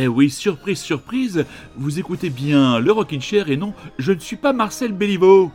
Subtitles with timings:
[0.00, 1.44] Eh oui, surprise, surprise,
[1.74, 5.50] vous écoutez bien le Rockin' Chair et non, je ne suis pas Marcel Béliveau.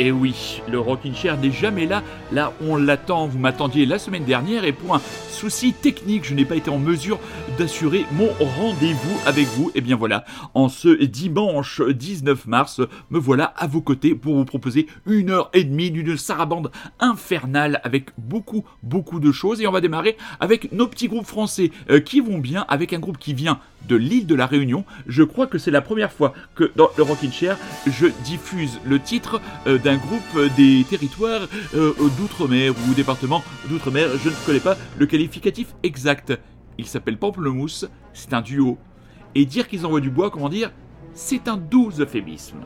[0.00, 2.02] Et oui, le Rockin' Chair n'est jamais là,
[2.32, 5.00] là on l'attend, vous m'attendiez la semaine dernière et pour
[5.38, 7.20] un souci technique, je n'ai pas été en mesure
[7.58, 9.70] d'assurer mon rendez-vous avec vous.
[9.76, 14.44] Et bien voilà, en ce dimanche 19 mars, me voilà à vos côtés pour vous
[14.44, 19.60] proposer une heure et demie d'une sarabande infernale avec beaucoup, beaucoup de choses.
[19.60, 22.98] Et on va démarrer avec nos petits groupes français euh, qui vont bien, avec un
[22.98, 24.84] groupe qui vient de l'île de la Réunion.
[25.06, 28.98] Je crois que c'est la première fois que dans le Rockin' Chair, je diffuse le
[28.98, 31.42] titre euh, d'un groupe des territoires
[31.76, 34.08] euh, d'outre-mer ou département d'outre-mer.
[34.22, 35.27] Je ne connais pas le qualificatif
[35.82, 36.38] exact.
[36.78, 38.78] Il s'appelle Pamplemousse, c'est un duo.
[39.34, 40.72] Et dire qu'ils envoient du bois, comment dire,
[41.12, 42.60] c'est un doux euphémisme.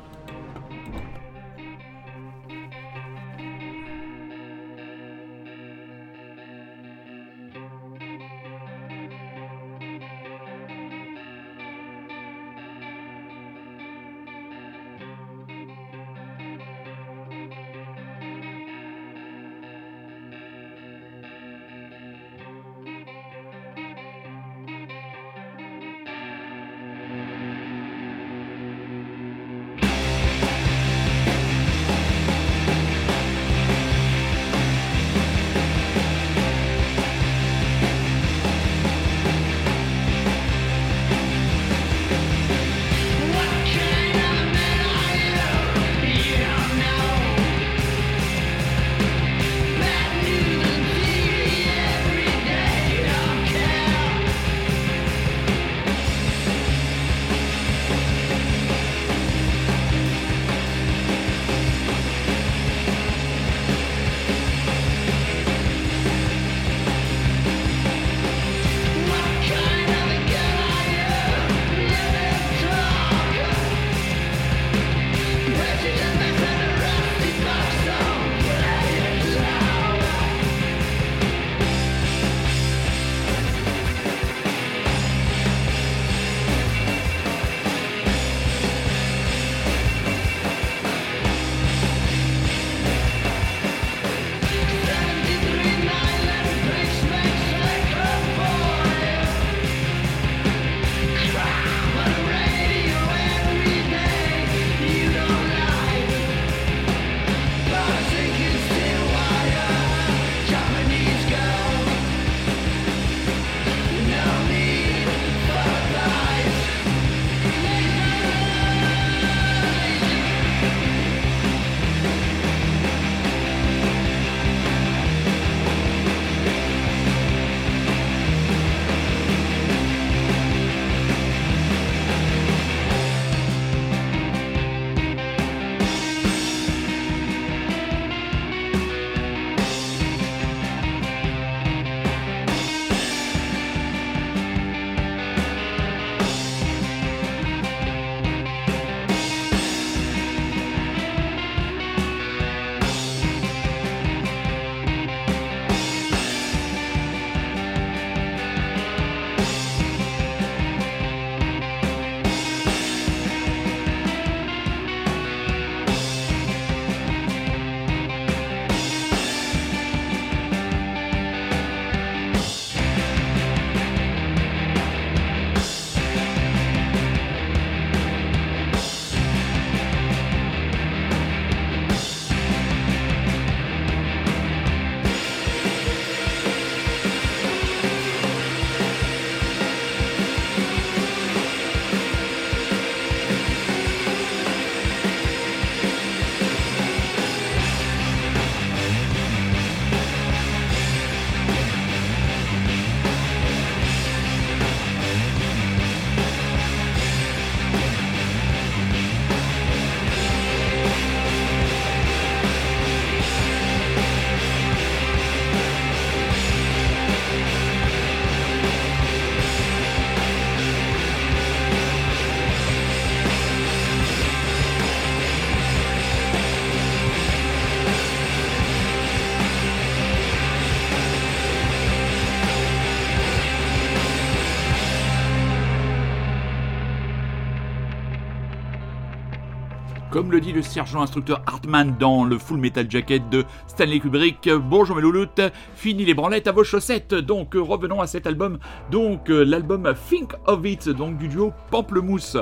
[240.13, 244.47] Comme le dit le sergent instructeur Hartman dans le Full Metal Jacket de Stanley Kubrick.
[244.51, 245.41] Bonjour mes louloutes,
[245.75, 247.15] fini les branlettes à vos chaussettes.
[247.15, 248.59] Donc revenons à cet album,
[248.91, 252.37] donc l'album Think of It, donc du duo Pamplemousse,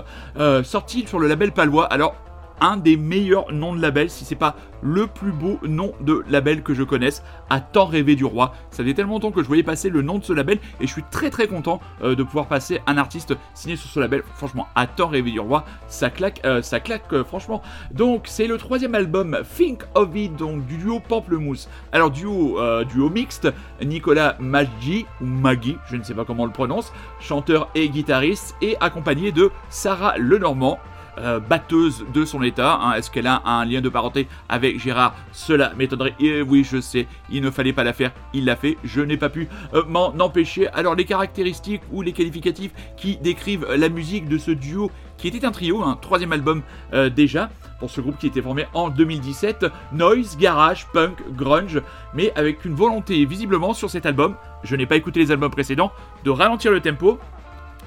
[0.64, 1.86] sorti sur le label palois.
[1.86, 2.16] Alors
[2.60, 6.62] un des meilleurs noms de label, si c'est pas le plus beau nom de label
[6.62, 8.54] que je connaisse, à tant rêver du roi.
[8.70, 10.92] Ça fait tellement longtemps que je voyais passer le nom de ce label et je
[10.92, 14.22] suis très très content euh, de pouvoir passer un artiste signé sur ce label.
[14.34, 17.62] Franchement, à tant rêver du roi, ça claque, euh, ça claque euh, franchement.
[17.92, 21.68] Donc c'est le troisième album Think of It, donc du duo Pamplemousse.
[21.92, 23.48] Alors duo, duo mixte,
[23.82, 28.54] Nicolas Maggi ou Maggie, je ne sais pas comment on le prononce, chanteur et guitariste,
[28.62, 30.78] et accompagné de Sarah Lenormand,
[31.20, 32.78] euh, batteuse de son état.
[32.80, 32.94] Hein.
[32.94, 35.14] Est-ce qu'elle a un lien de parenté avec Gérard?
[35.32, 36.14] Cela m'étonnerait.
[36.18, 38.12] Et oui, je sais, il ne fallait pas la faire.
[38.32, 38.76] Il l'a fait.
[38.84, 40.68] Je n'ai pas pu euh, m'en empêcher.
[40.68, 44.90] Alors, les caractéristiques ou les qualificatifs qui décrivent la musique de ce duo
[45.20, 46.62] qui était un trio, un troisième album
[46.94, 51.80] euh, déjà, pour ce groupe qui était formé en 2017, noise, garage, punk, grunge,
[52.14, 54.34] mais avec une volonté visiblement sur cet album,
[54.64, 55.92] je n'ai pas écouté les albums précédents,
[56.24, 57.18] de ralentir le tempo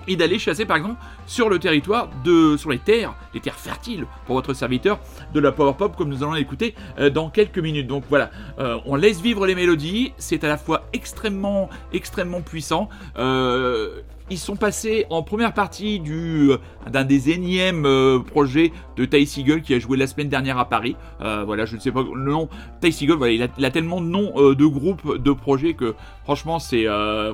[0.07, 4.05] et d'aller chasser par exemple sur le territoire de sur les terres, les terres fertiles
[4.25, 4.99] pour votre serviteur
[5.33, 7.87] de la power pop comme nous allons l'écouter euh, dans quelques minutes.
[7.87, 12.89] Donc voilà, euh, on laisse vivre les mélodies, c'est à la fois extrêmement extrêmement puissant.
[13.17, 16.51] Euh, ils sont passés en première partie du
[16.91, 20.69] d'un des énièmes euh, projets de Ty Seagull qui a joué la semaine dernière à
[20.69, 20.95] Paris.
[21.21, 22.49] Euh, voilà, je ne sais pas le nom.
[22.81, 26.85] Ty voilà, il a, tellement de noms de groupes, de projets que franchement c'est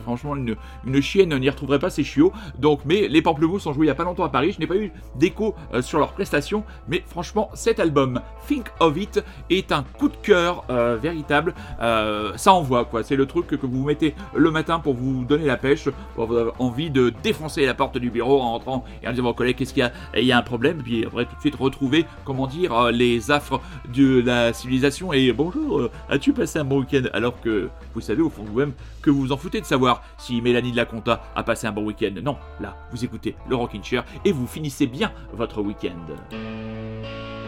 [0.04, 0.56] franchement une,
[0.86, 2.32] une chienne n'y retrouverait pas, c'est chiot.
[2.58, 4.52] Donc, mais les Pamplemousses ont joué il y a pas longtemps à Paris.
[4.54, 9.24] Je n'ai pas eu d'écho sur leurs prestations, mais franchement cet album Think of It
[9.50, 10.66] est un coup de cœur
[11.02, 11.54] véritable.
[11.80, 13.04] ça envoie quoi.
[13.04, 16.54] C'est le truc que, vous mettez le matin pour vous donner la pêche, pour avoir
[16.60, 19.82] envie de défoncer la porte du bureau en entrant et en disant collègues qu'est-ce qu'il
[19.82, 22.74] y a Il y a un problème, puis après tout de suite retrouver, comment dire,
[22.74, 23.62] euh, les affres
[23.94, 28.22] de la civilisation et bonjour, euh, as-tu passé un bon week-end Alors que vous savez
[28.22, 30.86] au fond de vous-même que vous vous en foutez de savoir si Mélanie de la
[30.86, 32.14] Conta a passé un bon week-end.
[32.22, 37.39] Non, là, vous écoutez le Rockin' Chair et vous finissez bien votre week-end.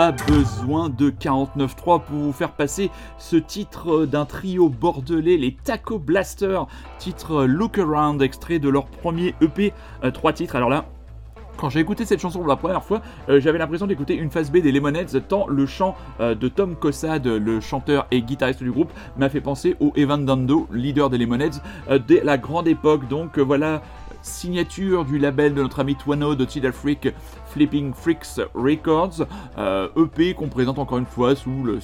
[0.00, 5.98] Pas besoin de 49.3 pour vous faire passer ce titre d'un trio bordelais, les Taco
[5.98, 6.60] Blaster,
[6.98, 10.56] titre Look Around, extrait de leur premier EP, euh, trois titres.
[10.56, 10.86] Alors là,
[11.58, 14.50] quand j'ai écouté cette chanson pour la première fois, euh, j'avais l'impression d'écouter une phase
[14.50, 18.72] B des Lemonheads, tant le chant euh, de Tom Cossad, le chanteur et guitariste du
[18.72, 21.60] groupe, m'a fait penser au Evan Dando, leader des Lemonheads,
[22.08, 23.06] dès la grande époque.
[23.08, 23.82] Donc voilà,
[24.22, 27.08] signature du label de notre ami Twano de Tidal Freak,
[27.50, 31.78] Flipping Freaks Records, EP euh, qu'on présente encore une fois sous le,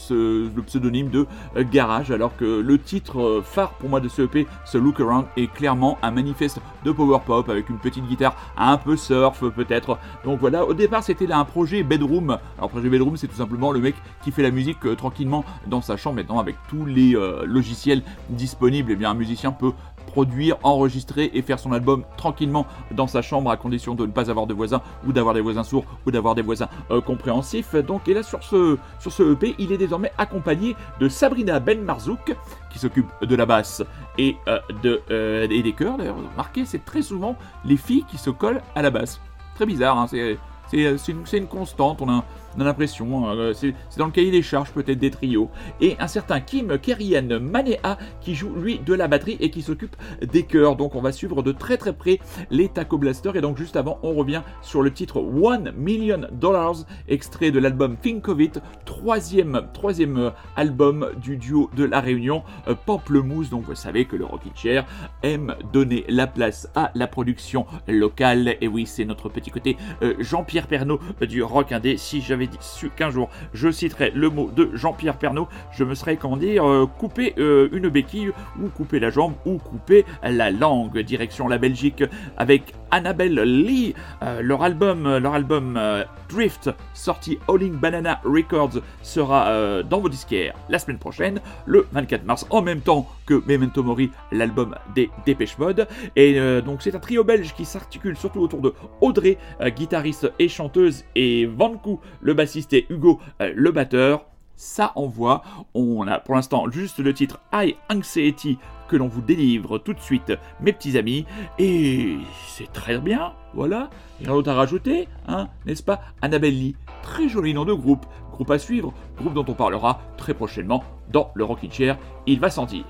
[0.62, 4.46] pseudonyme de euh, Garage, alors que le titre euh, phare pour moi de ce EP,
[4.64, 8.76] ce Look Around, est clairement un manifeste de power pop avec une petite guitare un
[8.76, 9.98] peu surf peut-être.
[10.24, 12.38] Donc voilà, au départ c'était un projet Bedroom.
[12.58, 15.96] Alors projet Bedroom c'est tout simplement le mec qui fait la musique tranquillement dans sa
[15.96, 18.92] chambre maintenant avec tous les logiciels disponibles.
[18.92, 19.72] Eh bien un musicien peut
[20.06, 24.30] produire, enregistrer et faire son album tranquillement dans sa chambre à condition de ne pas
[24.30, 27.74] avoir de voisins ou d'avoir des voisins sourds ou d'avoir des voisins euh, compréhensifs.
[27.74, 31.82] Donc et là sur ce, sur ce EP, il est désormais accompagné de Sabrina Ben
[31.82, 32.34] Marzouk
[32.70, 33.82] qui s'occupe de la basse
[34.18, 35.98] et, euh, de, euh, des chœurs.
[35.98, 39.20] D'ailleurs, remarquez, c'est très souvent les filles qui se collent à la basse.
[39.54, 40.38] Très bizarre, hein, c'est
[40.72, 42.02] une, une, constante.
[42.02, 42.24] On a
[42.56, 43.28] on a l'impression.
[43.28, 45.50] Hein, c'est dans le cahier des charges peut-être des trios.
[45.80, 49.96] Et un certain Kim Kerian Manea qui joue lui de la batterie et qui s'occupe
[50.22, 50.76] des chœurs.
[50.76, 52.18] Donc on va suivre de très très près
[52.50, 53.32] les Taco Blaster.
[53.34, 57.96] Et donc juste avant, on revient sur le titre One Million Dollars, extrait de l'album
[57.96, 63.50] Think of It, troisième, troisième album du duo de la Réunion, euh, Pamplemousse.
[63.50, 64.86] Donc vous savez que le Rocky Chair
[65.22, 68.56] aime donner la place à la production locale.
[68.60, 71.96] Et oui, c'est notre petit côté euh, Jean-Pierre Pernaud du Rock Indé.
[71.96, 72.58] Si j'avais dit
[72.96, 76.86] qu'un jour je citerai le mot de Jean-Pierre Pernaud, je me serais, comment dire, euh,
[76.86, 80.98] coupé euh, une béquille, ou couper la jambe, ou couper la langue.
[80.98, 82.04] Direction la Belgique
[82.36, 83.94] avec Annabelle Lee.
[84.22, 85.80] Euh, leur album, leur album
[86.28, 92.46] Drift, sorti Howling Banana Records, sera dans vos disquaires la semaine prochaine, le 24 mars,
[92.50, 95.86] en même temps que Memento Mori, l'album des Dépêche Mode.
[96.16, 99.38] Et donc c'est un trio belge qui s'articule surtout autour de Audrey,
[99.76, 104.26] guitariste et chanteuse, et Vanku, le bassiste et Hugo, euh, le batteur.
[104.58, 105.42] Ça envoie.
[105.74, 108.56] On a pour l'instant juste le titre High Anxiety
[108.88, 111.26] que l'on vous délivre tout de suite, mes petits amis.
[111.58, 113.90] Et c'est très bien, voilà.
[114.20, 116.00] Rien d'autre à rajouter, hein, n'est-ce pas?
[116.22, 118.06] Annabelle Lee, très joli nom de groupe.
[118.32, 121.98] Groupe à suivre, groupe dont on parlera très prochainement dans le Rockin' Chair.
[122.26, 122.84] Il va sentir.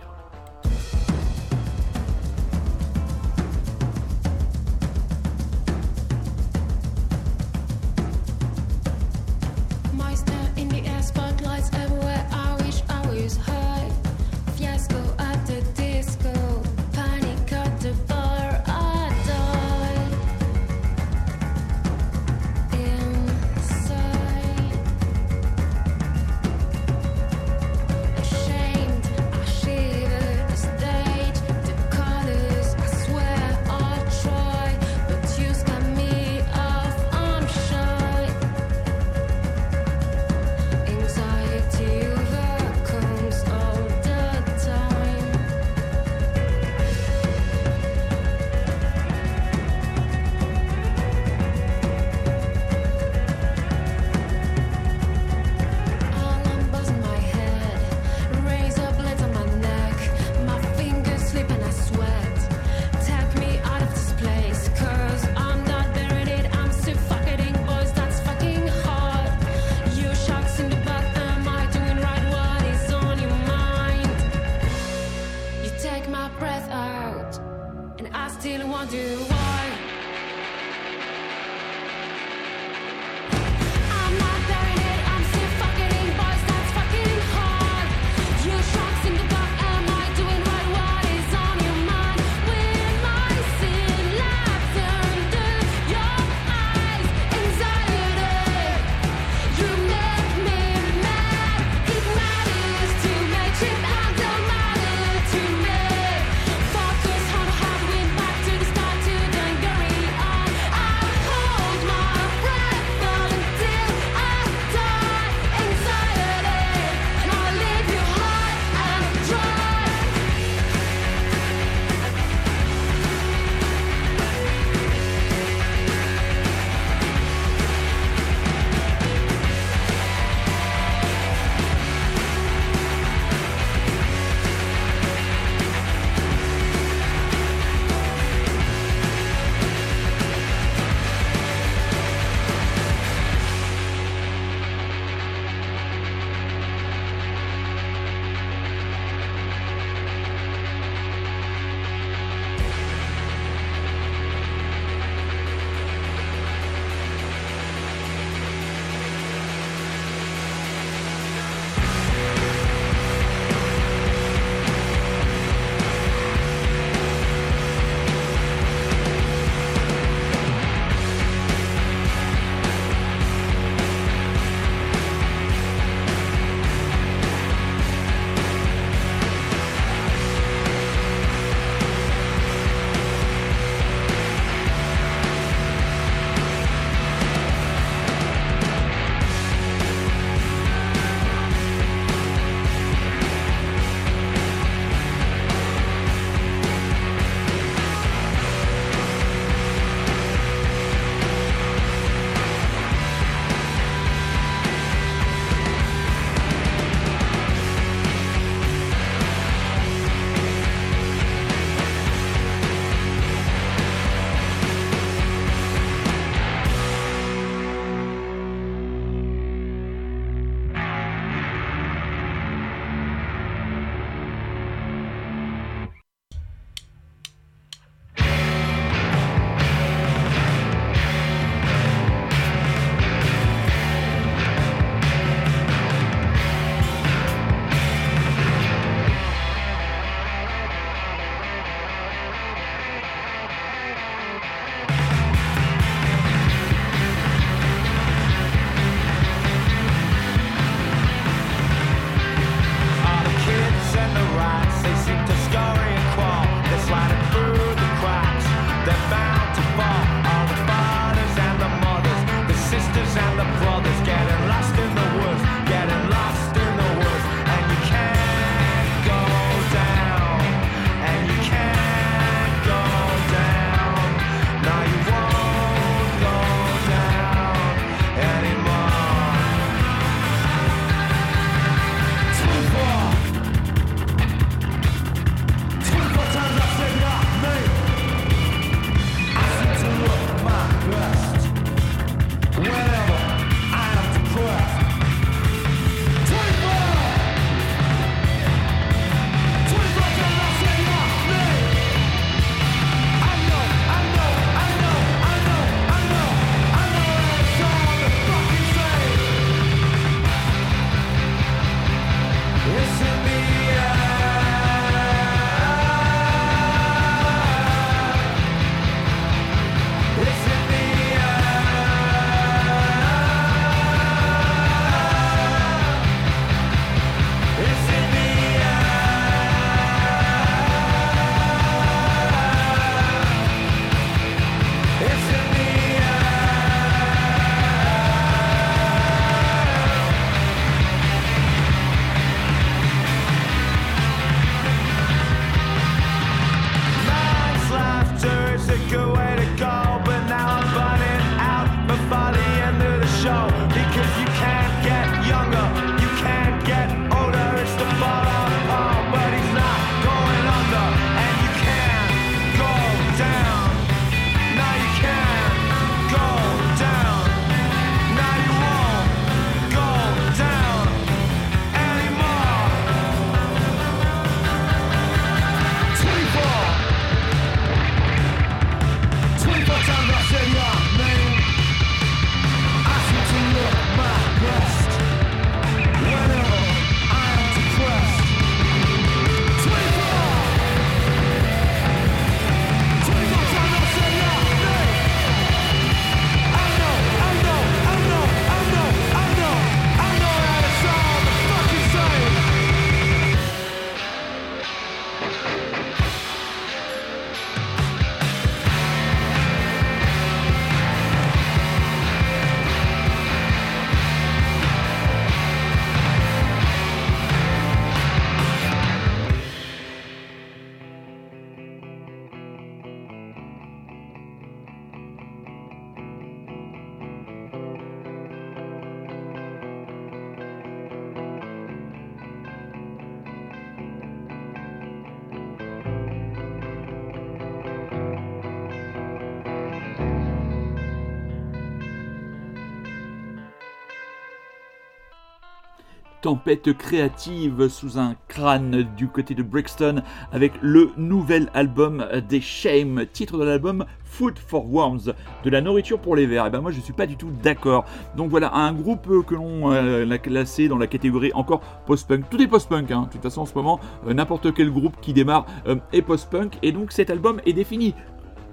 [446.27, 453.07] Tempête créative sous un crâne du côté de Brixton avec le nouvel album des Shame,
[453.13, 455.13] titre de l'album Food for Worms,
[455.45, 456.47] de la nourriture pour les vers.
[456.47, 457.85] Et eh ben moi je suis pas du tout d'accord.
[458.17, 462.29] Donc voilà, un groupe que l'on euh, a classé dans la catégorie encore post-punk.
[462.29, 463.03] Tout est post-punk, hein.
[463.03, 466.55] de toute façon en ce moment, euh, n'importe quel groupe qui démarre euh, est post-punk.
[466.63, 467.95] Et donc cet album est défini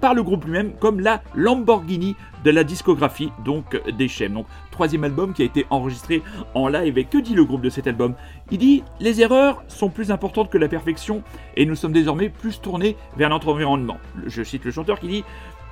[0.04, 2.14] par le groupe lui-même comme la Lamborghini
[2.44, 4.34] de la discographie donc des chaînes.
[4.34, 6.98] Donc troisième album qui a été enregistré en live.
[6.98, 8.14] Et que dit le groupe de cet album?
[8.50, 11.22] Il dit les erreurs sont plus importantes que la perfection
[11.56, 13.96] et nous sommes désormais plus tournés vers notre environnement.
[14.26, 15.24] Je cite le chanteur qui dit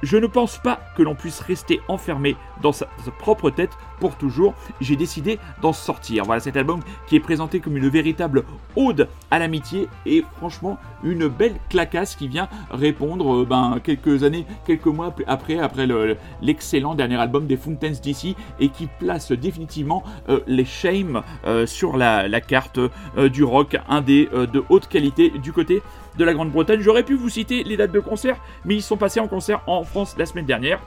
[0.02, 2.86] je ne pense pas que l'on puisse rester enfermé dans sa,
[3.18, 4.54] propre tête pour toujours.
[4.80, 6.24] J'ai décidé d'en sortir.
[6.24, 8.42] Voilà cet album qui est présenté comme une véritable
[8.74, 14.44] ode à l'amitié et franchement une belle clacasse qui vient répondre euh, ben, quelques années,
[14.66, 15.86] quelques mois après, après
[16.40, 21.96] l'excellent dernier album des Fountains DC et qui place définitivement euh, les Shame euh, sur
[21.96, 22.80] la, carte
[23.30, 25.80] du rock indé de haute qualité du côté
[26.18, 26.80] de la Grande-Bretagne.
[26.80, 29.84] J'aurais pu vous citer les dates de concert, mais ils sont passés en concert en
[29.84, 30.80] France la semaine dernière.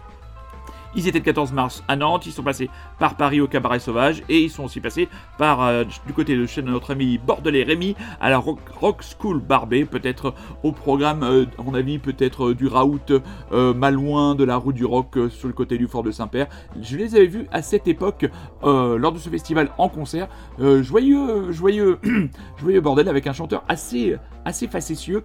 [0.98, 4.24] Ils étaient le 14 mars à Nantes, ils sont passés par Paris au Cabaret Sauvage
[4.30, 7.98] et ils sont aussi passés par euh, du côté de chez notre ami Bordelais Rémi
[8.22, 12.68] à la Rock, School Barbet, peut-être au programme, euh, à mon avis, peut-être euh, du
[12.68, 13.12] Raout,
[13.52, 16.48] mal loin de la route du rock sur le côté du fort de Saint-Père.
[16.82, 18.26] Je les avais vus à cette époque
[18.64, 20.28] lors de ce festival en concert.
[20.60, 22.00] joyeux, joyeux,
[22.58, 25.24] joyeux bordel avec un chanteur assez, assez facétieux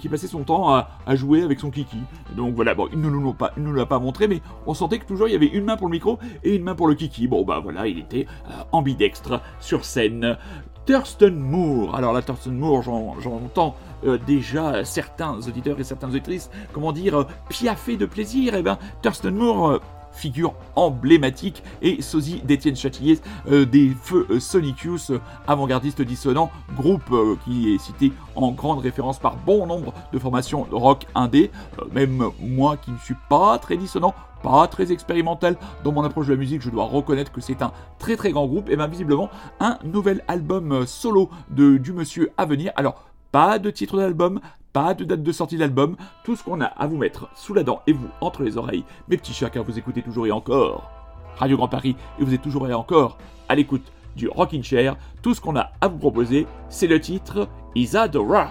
[0.00, 1.98] qui passait son temps à, jouer avec son kiki.
[2.36, 5.32] Donc voilà, bon, il ne nous l'a pas, pas montré, mais on sentait toujours il
[5.32, 7.26] y avait une main pour le micro et une main pour le kiki.
[7.26, 10.36] Bon bah voilà, il était euh, ambidextre sur scène.
[10.86, 11.94] Thurston Moore.
[11.94, 17.24] Alors là, Thurston Moore, j'entends euh, déjà certains auditeurs et certaines auditrices, comment dire, euh,
[17.50, 18.54] piaffer de plaisir.
[18.54, 19.80] Et eh ben, Thurston Moore,
[20.18, 23.18] figure emblématique, et sosie d'Étienne Châtillier
[23.50, 28.80] euh, des Feux euh, Sonic Youth, euh, avant-gardiste dissonant, groupe qui est cité en grande
[28.80, 31.50] référence par bon nombre de formations rock indé,
[31.92, 36.32] même moi qui ne suis pas très dissonant, pas très expérimental dans mon approche de
[36.32, 39.30] la musique, je dois reconnaître que c'est un très très grand groupe, et bien visiblement
[39.60, 42.72] un nouvel album solo de, du monsieur à venir.
[42.76, 44.40] Alors, pas de titre d'album,
[44.72, 47.62] pas de date de sortie d'album, tout ce qu'on a à vous mettre sous la
[47.62, 50.90] dent et vous entre les oreilles, mes petits chats, car vous écoutez toujours et encore
[51.36, 54.96] Radio Grand Paris et vous êtes toujours et encore à l'écoute du Rockin' Chair.
[55.22, 58.50] Tout ce qu'on a à vous proposer, c'est le titre Isadora.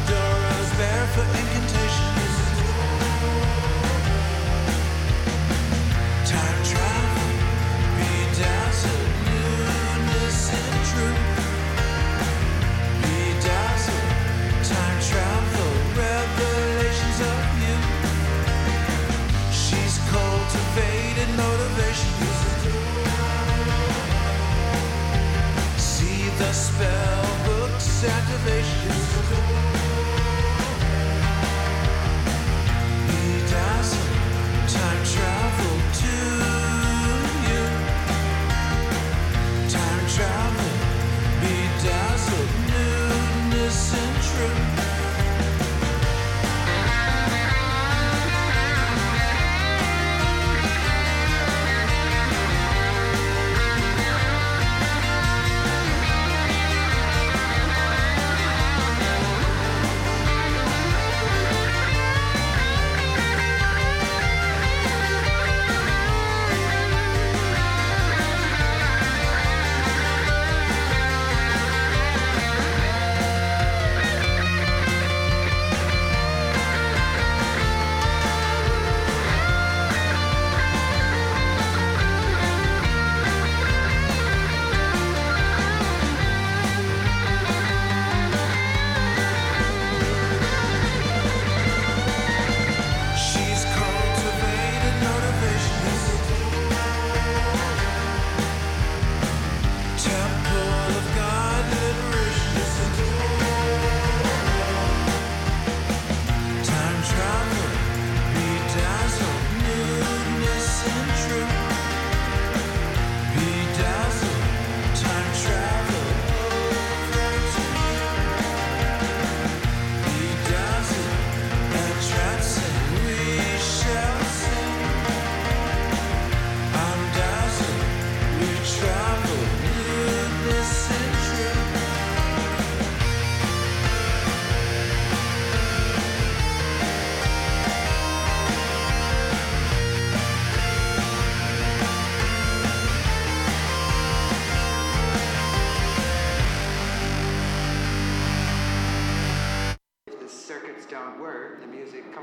[28.01, 29.00] salvation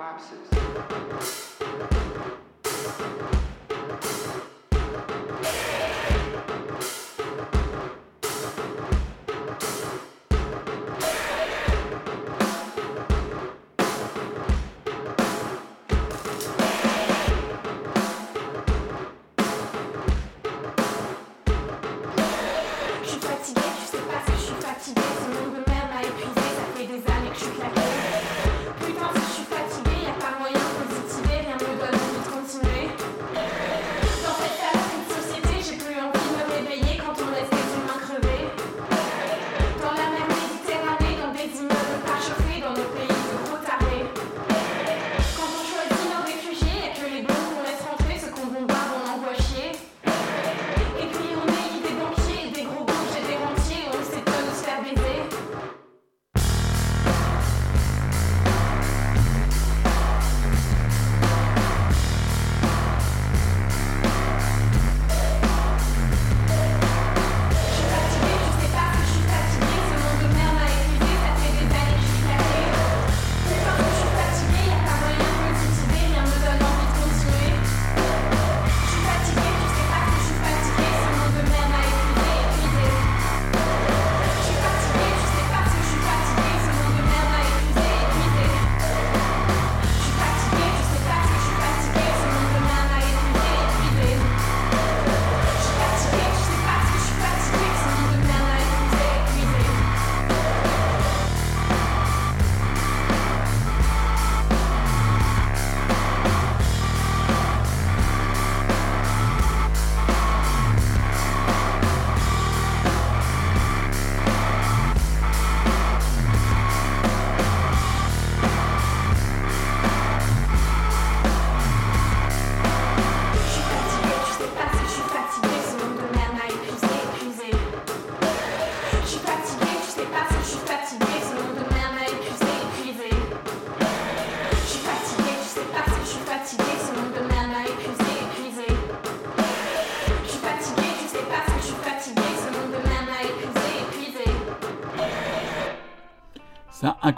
[0.09, 1.48] boxes.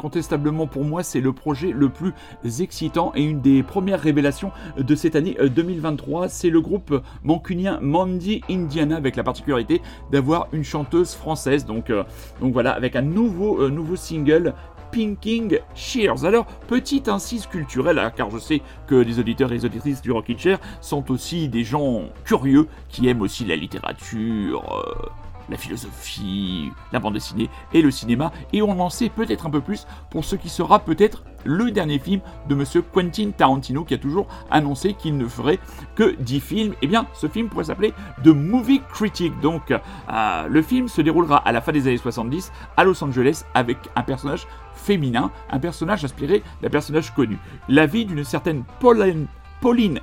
[0.01, 2.15] Incontestablement pour moi, c'est le projet le plus
[2.61, 6.25] excitant et une des premières révélations de cette année 2023.
[6.25, 11.67] Euh, c'est le groupe mancunien Mandy Indiana avec la particularité d'avoir une chanteuse française.
[11.67, 12.05] Donc, euh,
[12.41, 14.55] voilà, avec un nouveau, euh, nouveau single
[14.91, 16.25] Pinking Cheers.
[16.25, 20.13] Alors, petite incise culturelle, hein, car je sais que les auditeurs et les auditrices du
[20.13, 24.65] Rocket Chair sont aussi des gens curieux qui aiment aussi la littérature
[25.51, 29.61] la philosophie, la bande dessinée et le cinéma, et on en sait peut-être un peu
[29.61, 33.99] plus pour ce qui sera peut-être le dernier film de monsieur Quentin Tarantino qui a
[33.99, 35.59] toujours annoncé qu'il ne ferait
[35.95, 36.75] que 10 films.
[36.83, 39.39] Eh bien, ce film pourrait s'appeler The Movie Critic.
[39.41, 43.45] Donc, euh, le film se déroulera à la fin des années 70 à Los Angeles
[43.55, 47.39] avec un personnage féminin, un personnage inspiré d'un personnage connu.
[47.69, 49.27] La vie d'une certaine Pauline,
[49.61, 50.01] Pauline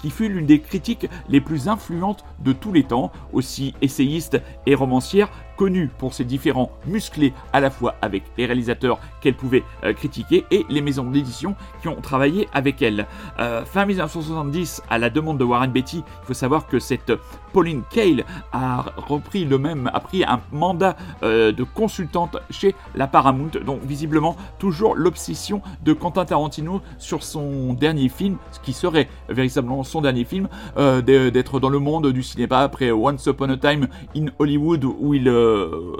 [0.00, 4.74] qui fut l'une des critiques les plus influentes de tous les temps, aussi essayiste et
[4.74, 9.92] romancière, connue pour ses différents musclés à la fois avec les réalisateurs qu'elle pouvait euh,
[9.92, 13.06] critiquer et les maisons d'édition qui ont travaillé avec elle.
[13.38, 17.12] Euh, fin 1970, à la demande de Warren Beatty, il faut savoir que cette
[17.52, 23.06] Pauline Kael a repris le même, a pris un mandat euh, de consultante chez la
[23.06, 29.08] Paramount, donc visiblement toujours l'obsession de Quentin Tarantino sur son dernier film, ce qui serait
[29.28, 33.88] véritablement son dernier film, d'être dans le monde du cinéma après Once Upon a Time
[34.16, 35.96] in Hollywood où il euh,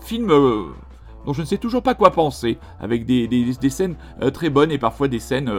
[0.00, 0.64] filme euh,
[1.26, 3.96] dont je ne sais toujours pas quoi penser, avec des, des scènes
[4.32, 5.52] très bonnes et parfois des scènes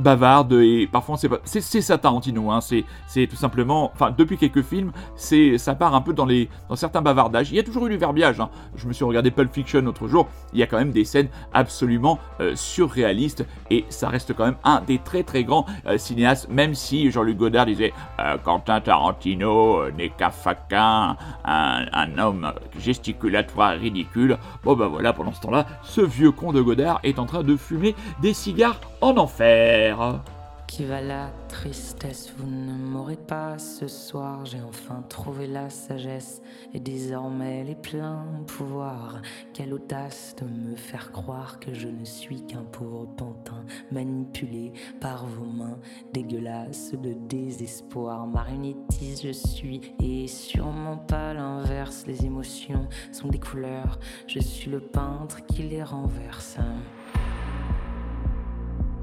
[0.00, 4.62] bavarde et parfois c'est pas c'est ça Tarantino hein, c'est tout simplement enfin depuis quelques
[4.62, 7.50] films c'est ça part un peu dans les dans certains bavardages.
[7.50, 8.50] Il y a toujours eu du verbiage hein.
[8.76, 10.28] je me suis regardé Pulp Fiction l'autre jour.
[10.52, 14.56] Il y a quand même des scènes absolument euh, surréalistes et ça reste quand même
[14.64, 19.90] un des très très grands euh, cinéastes même si Jean-Luc Godard disait euh, Quentin Tarantino
[19.92, 24.38] n'est qu'un faquin un, un homme gesticulatoire ridicule.
[24.64, 27.56] Bon ben voilà pendant ce temps-là ce vieux con de Godard est en train de
[27.56, 30.22] fumer des cigares en enfer.
[30.66, 34.46] Qui va la tristesse, vous ne m'aurez pas ce soir.
[34.46, 36.40] J'ai enfin trouvé la sagesse
[36.72, 39.20] et désormais les pleins pouvoirs.
[39.52, 45.26] Quelle audace de me faire croire que je ne suis qu'un pauvre pantin manipulé par
[45.26, 45.80] vos mains
[46.12, 48.28] dégueulasses de désespoir.
[48.28, 52.04] Marionnettiste je suis et sûrement pas l'inverse.
[52.06, 53.98] Les émotions sont des couleurs,
[54.28, 56.58] je suis le peintre qui les renverse.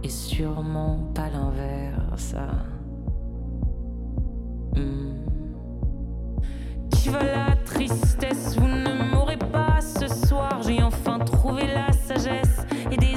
[0.09, 2.35] Sûrement pas l'inverse.
[4.75, 5.13] Hmm.
[6.91, 8.57] Qui va la tristesse?
[8.57, 10.61] Vous ne m'aurez pas ce soir.
[10.63, 13.16] J'ai enfin trouvé la sagesse et désormais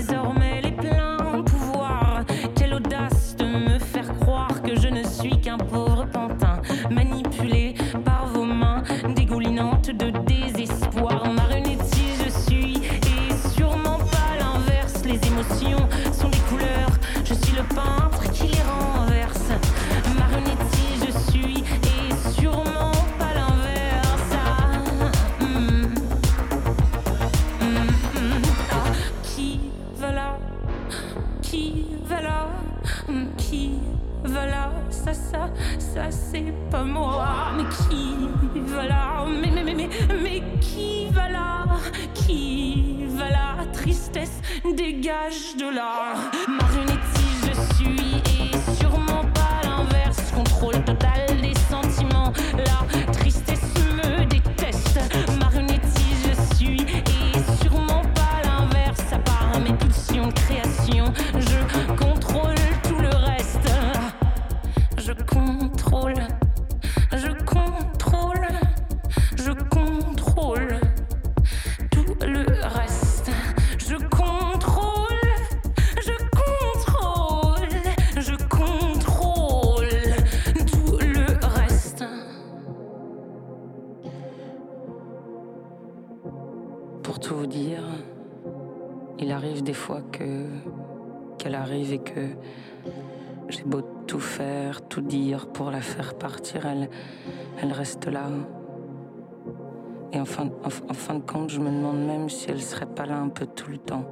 [100.12, 103.06] Et en fin, en fin de compte, je me demande même si elle serait pas
[103.06, 104.04] là un peu tout le temps.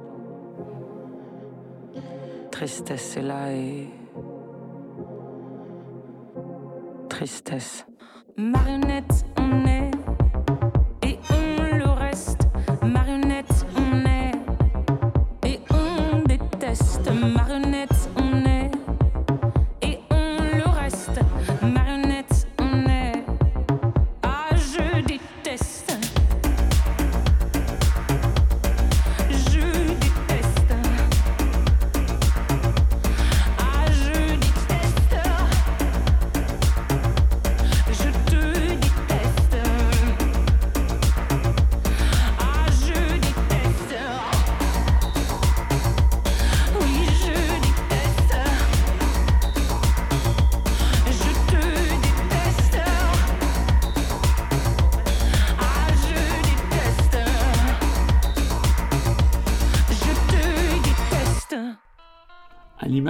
[2.51, 3.87] Tristesse est là et.
[7.09, 7.85] Tristesse.
[8.37, 9.78] Marionnette, on est.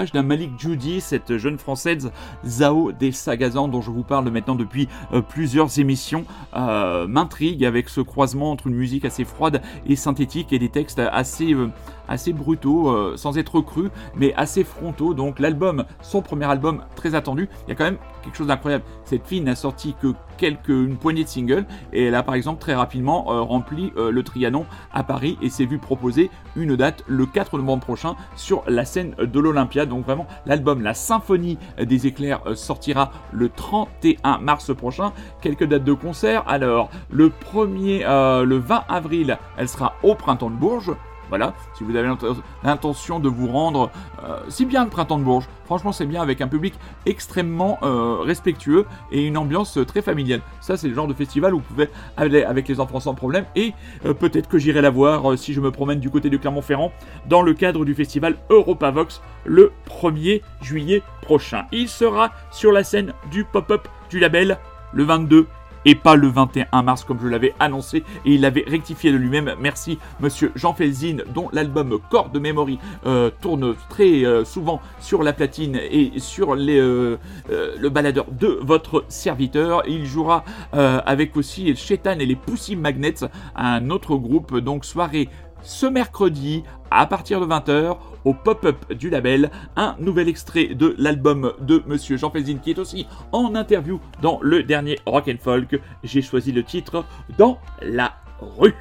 [0.05, 2.11] d'un Malik Judy, cette jeune française
[2.45, 6.23] Zao des Sagazans dont je vous parle maintenant depuis euh, plusieurs émissions,
[6.55, 10.99] euh, m'intrigue avec ce croisement entre une musique assez froide et synthétique et des textes
[10.99, 11.67] assez, euh,
[12.09, 15.13] assez brutaux, euh, sans être crus, mais assez frontaux.
[15.13, 18.83] Donc l'album, son premier album très attendu, il y a quand même quelque chose d'incroyable.
[19.05, 22.59] Cette fille n'a sorti que quelques, une poignée de singles et elle a par exemple
[22.59, 27.03] très rapidement euh, rempli euh, le Trianon à Paris et s'est vu proposer une date
[27.07, 29.85] le 4 novembre prochain sur la scène de l'Olympia.
[29.85, 35.13] Donc vraiment l'album La Symphonie des éclairs sortira le 31 mars prochain.
[35.41, 36.43] Quelques dates de concert.
[36.47, 40.91] Alors le 1er, euh, le 20 avril, elle sera au Printemps de Bourges.
[41.29, 43.91] Voilà, si vous avez l'inten- l'intention de vous rendre,
[44.23, 46.73] euh, si bien le printemps de Bourges, franchement c'est bien avec un public
[47.05, 50.41] extrêmement euh, respectueux et une ambiance euh, très familiale.
[50.61, 53.45] Ça c'est le genre de festival où vous pouvez aller avec les enfants sans problème
[53.55, 53.73] et
[54.19, 56.91] peut-être que j'irai la voir si je me promène du côté de Clermont-Ferrand
[57.27, 61.65] dans le cadre du festival Europavox le 1er juillet prochain.
[61.71, 64.57] Il sera sur la scène du pop-up du label
[64.93, 65.47] le 22
[65.85, 69.53] et pas le 21 mars comme je l'avais annoncé et il l'avait rectifié de lui-même.
[69.59, 75.23] Merci monsieur Jean Felzin dont l'album Corps de Memory euh, tourne très euh, souvent sur
[75.23, 77.17] la platine et sur euh,
[77.49, 79.83] le baladeur de votre serviteur.
[79.87, 83.25] Il jouera avec aussi Chetan et les Pussy Magnets,
[83.55, 85.29] un autre groupe, donc soirée
[85.63, 91.53] ce mercredi à partir de 20h au pop-up du label, un nouvel extrait de l'album
[91.61, 95.79] de Monsieur Jean Felzin qui est aussi en interview dans le dernier Rock and Folk.
[96.03, 97.05] J'ai choisi le titre
[97.37, 98.75] Dans la rue.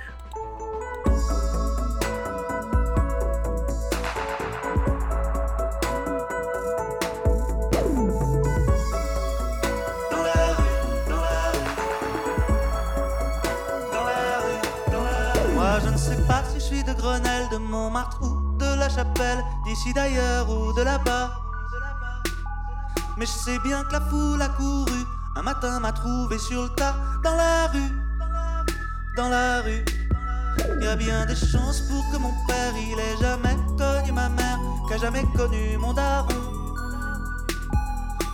[15.54, 18.88] Moi je ne sais pas si je suis de Grenelle, de Montmartre ou de la
[18.88, 21.30] chapelle, d'ici d'ailleurs ou de là-bas.
[23.16, 25.04] Mais je sais bien que la foule a couru,
[25.36, 26.94] un matin m'a trouvé sur le tas,
[27.24, 27.92] dans la rue,
[29.16, 29.84] dans la rue.
[30.80, 34.59] Y a bien des chances pour que mon père il ait jamais connu ma mère,
[34.88, 36.28] qu'a jamais connu mon daron.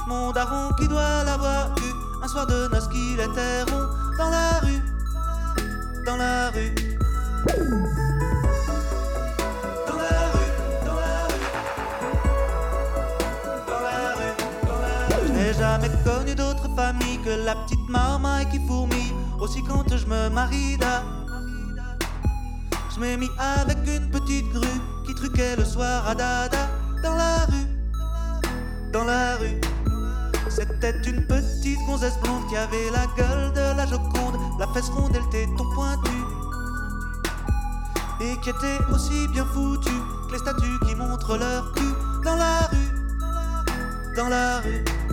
[0.06, 3.86] Mon daron qui doit l'avoir eu un soir de noces qu'il était rond
[4.18, 4.82] dans la rue,
[6.04, 6.74] dans la rue.
[15.44, 20.30] N'ai jamais connu d'autre famille que la petite marmaille qui fourmille aussi quand je me
[20.30, 20.78] marie.
[22.94, 26.68] Je m'ai mis avec une petite grue qui truquait le soir à dada
[27.02, 27.68] dans la rue,
[28.92, 29.60] dans la rue.
[30.48, 35.14] C'était une petite gonzesse blonde qui avait la gueule de la Joconde, la fesse ronde
[35.14, 36.18] et le téton pointu.
[38.20, 39.90] Et qui était aussi bien foutue
[40.26, 45.03] que les statues qui montrent leur cul dans la rue, dans la rue.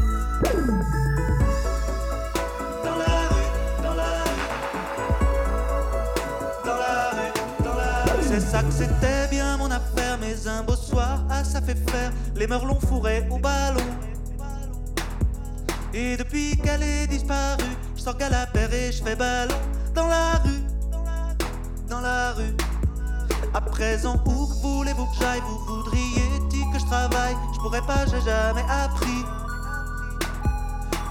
[8.71, 13.27] C'était bien mon affaire, mais un beau soir, ah ça fait faire les merlons fourrés
[13.29, 13.81] au ballon.
[15.93, 17.63] Et depuis qu'elle est disparue,
[17.95, 19.55] je sors la paire et je fais ballon
[19.93, 20.63] dans la rue,
[21.89, 22.55] dans la rue.
[23.53, 25.41] À présent, où voulez-vous que j'aille?
[25.41, 27.35] Vous voudriez dire que je travaille?
[27.53, 29.40] Je pourrais pas, j'ai jamais appris.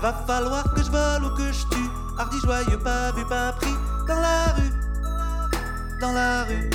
[0.01, 1.91] Va falloir que je vole ou que je tue.
[2.19, 3.75] Hardi joyeux, pas vu, pas pris.
[4.09, 4.73] Dans la rue,
[6.01, 6.71] dans la rue.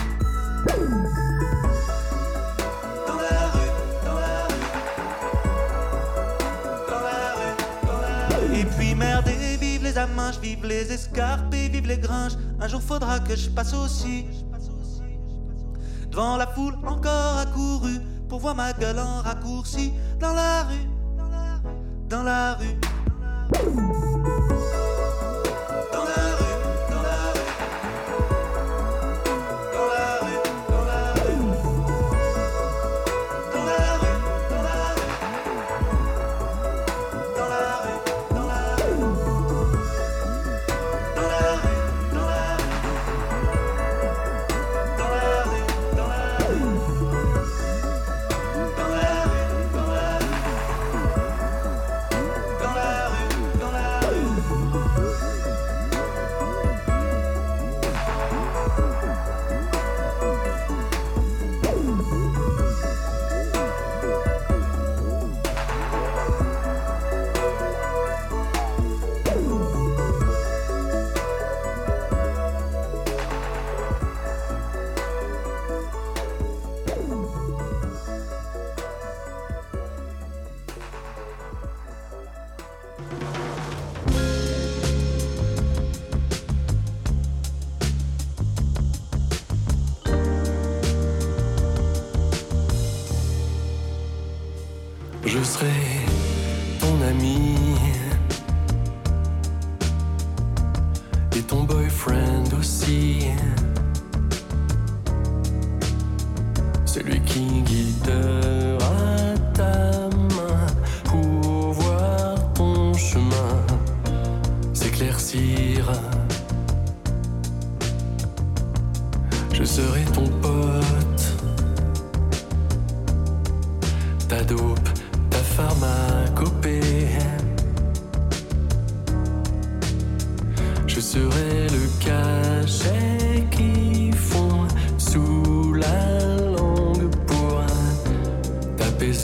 [3.08, 3.72] Dans la rue,
[4.06, 4.62] dans la rue.
[6.88, 7.56] Dans la rue,
[7.88, 8.60] dans la rue.
[8.60, 12.38] Et puis merde, et vive les amants, vive les escarpes et vive les gringes.
[12.62, 14.28] Un jour faudra que je passe aussi.
[16.12, 18.00] Devant la foule encore accourue
[18.30, 20.88] pour voir ma gueule en raccourci dans la rue,
[22.08, 22.76] dans la rue.
[22.80, 22.85] Dans
[23.52, 24.35] Bye.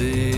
[0.02, 0.31] see.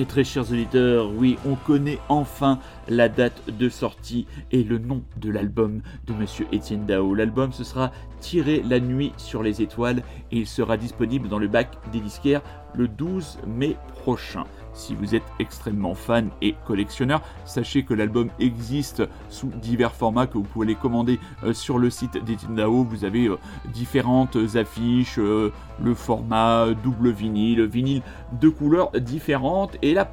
[0.00, 5.02] Mes très chers auditeurs, oui, on connaît enfin la date de sortie et le nom
[5.18, 7.14] de l'album de Monsieur Étienne Dao.
[7.14, 11.48] L'album ce sera Tirer la nuit sur les étoiles et il sera disponible dans le
[11.48, 12.40] bac des disquaires
[12.72, 14.44] le 12 mai prochain.
[14.80, 20.38] Si vous êtes extrêmement fan et collectionneur, sachez que l'album existe sous divers formats que
[20.38, 22.84] vous pouvez les commander euh, sur le site d'Etienne Dao.
[22.84, 23.36] Vous avez euh,
[23.74, 25.52] différentes affiches, euh,
[25.82, 28.00] le format double vinyle, vinyle
[28.40, 29.76] de couleurs différentes.
[29.82, 30.10] Et là,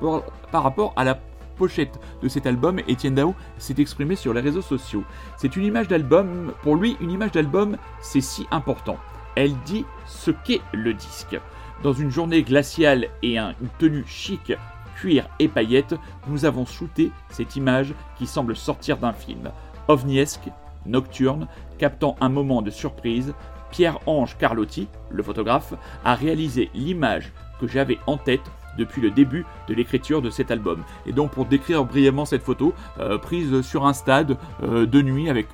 [0.52, 1.18] par rapport à la
[1.56, 5.06] pochette de cet album, Etienne Dao s'est exprimé sur les réseaux sociaux.
[5.38, 8.98] C'est une image d'album, pour lui, une image d'album, c'est si important.
[9.38, 11.40] Elle dit ce qu'est le disque.
[11.84, 14.54] Dans une journée glaciale et un- une tenue chic,
[15.00, 15.96] cuir et paillettes,
[16.28, 19.52] nous avons shooté cette image qui semble sortir d'un film.
[19.90, 20.50] ovniesque,
[20.86, 21.48] nocturne,
[21.78, 23.34] captant un moment de surprise,
[23.72, 25.74] Pierre-Ange Carlotti, le photographe,
[26.04, 28.42] a réalisé l'image que j'avais en tête
[28.78, 30.84] depuis le début de l'écriture de cet album.
[31.06, 35.30] Et donc pour décrire brièvement cette photo, euh, prise sur un stade euh, de nuit
[35.30, 35.48] avec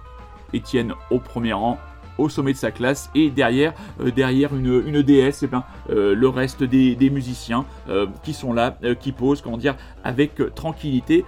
[0.51, 1.77] Étienne au premier rang,
[2.17, 6.15] au sommet de sa classe, et derrière, euh, derrière une, une déesse, et ben, euh,
[6.15, 11.25] le reste des, des musiciens euh, qui sont là, qui posent, comment dire, avec tranquillité,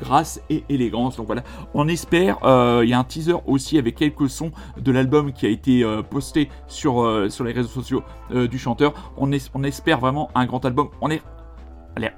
[0.00, 1.16] grâce et élégance.
[1.16, 1.42] Donc voilà,
[1.74, 2.38] on espère,
[2.82, 6.48] il y a un teaser aussi avec quelques sons de l'album qui a été posté
[6.66, 8.92] sur, sur les réseaux sociaux du chanteur.
[9.16, 10.88] On, es- on espère vraiment un grand album.
[11.00, 11.22] On est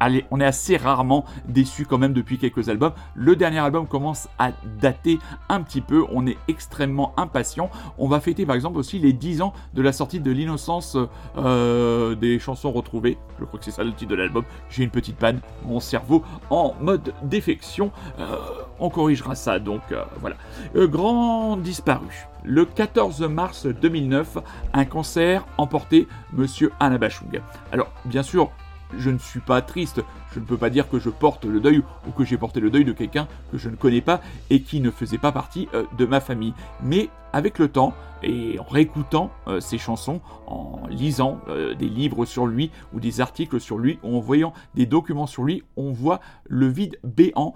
[0.00, 2.92] Allez, on est assez rarement déçu quand même depuis quelques albums.
[3.14, 5.18] Le dernier album commence à dater
[5.48, 6.04] un petit peu.
[6.12, 7.70] On est extrêmement impatient.
[7.98, 10.96] On va fêter par exemple aussi les 10 ans de la sortie de l'innocence
[11.36, 13.18] euh, des chansons retrouvées.
[13.38, 14.44] Je crois que c'est ça le titre de l'album.
[14.68, 15.40] J'ai une petite panne.
[15.64, 17.90] Mon cerveau en mode défection.
[18.18, 18.36] Euh,
[18.78, 19.58] on corrigera ça.
[19.58, 20.36] Donc euh, voilà.
[20.74, 22.26] Grand disparu.
[22.44, 24.38] Le 14 mars 2009,
[24.72, 27.40] un concert emporté Monsieur Anabachung.
[27.70, 28.50] Alors, bien sûr,
[28.96, 31.82] je ne suis pas triste, je ne peux pas dire que je porte le deuil
[32.06, 34.80] ou que j'ai porté le deuil de quelqu'un que je ne connais pas et qui
[34.80, 36.54] ne faisait pas partie euh, de ma famille.
[36.82, 42.24] Mais avec le temps et en réécoutant euh, ses chansons, en lisant euh, des livres
[42.24, 45.92] sur lui ou des articles sur lui, ou en voyant des documents sur lui, on
[45.92, 47.54] voit le vide béant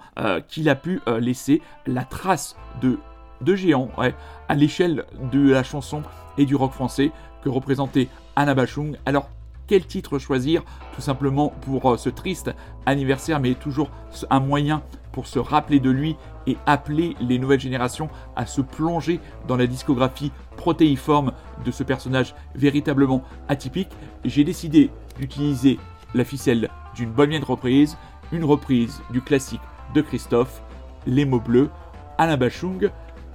[0.48, 2.98] qu'il a pu laisser, la trace de
[3.40, 4.14] de ouais,
[4.48, 6.02] à l'échelle de la chanson
[6.38, 7.12] et du rock français
[7.42, 8.96] que représentait Anna Bachung.
[9.06, 9.28] Alors,
[9.66, 10.62] quel titre choisir
[10.94, 12.54] Tout simplement pour euh, ce triste
[12.86, 13.90] anniversaire, mais toujours
[14.30, 19.20] un moyen pour se rappeler de lui et appeler les nouvelles générations à se plonger
[19.46, 21.32] dans la discographie protéiforme
[21.64, 23.90] de ce personnage véritablement atypique.
[24.24, 25.78] J'ai décidé d'utiliser
[26.14, 27.96] la ficelle d'une bonne vieille reprise,
[28.32, 29.60] une reprise du classique
[29.94, 30.62] de Christophe,
[31.06, 31.70] Les mots bleus,
[32.18, 32.90] Alain Bachung,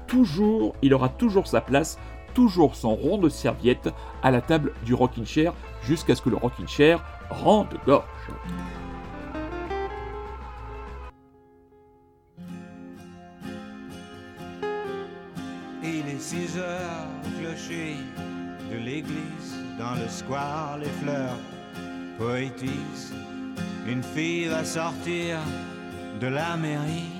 [0.07, 1.99] toujours, il aura toujours sa place,
[2.33, 3.89] toujours son rond de serviette
[4.23, 5.53] à la table du rocking chair
[5.83, 8.05] jusqu'à ce que le rocking chair rende gorge.
[15.83, 17.07] Il est 6 heures,
[17.39, 17.95] clocher
[18.71, 21.37] de l'église, dans le square, les fleurs
[22.17, 23.13] poétisent.
[23.87, 25.37] Une fille va sortir
[26.19, 27.18] de la mairie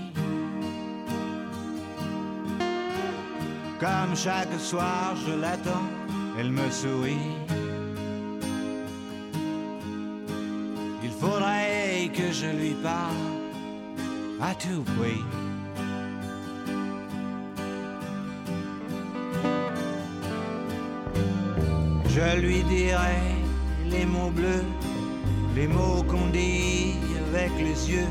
[3.80, 5.88] Comme chaque soir, je l'attends,
[6.38, 7.32] elle me sourit.
[11.02, 13.16] Il faudrait que je lui parle
[14.42, 15.24] à tout prix.
[22.10, 23.16] Je lui dirai
[23.86, 24.66] les mots bleus,
[25.56, 26.96] les mots qu'on dit
[27.28, 28.10] avec les yeux.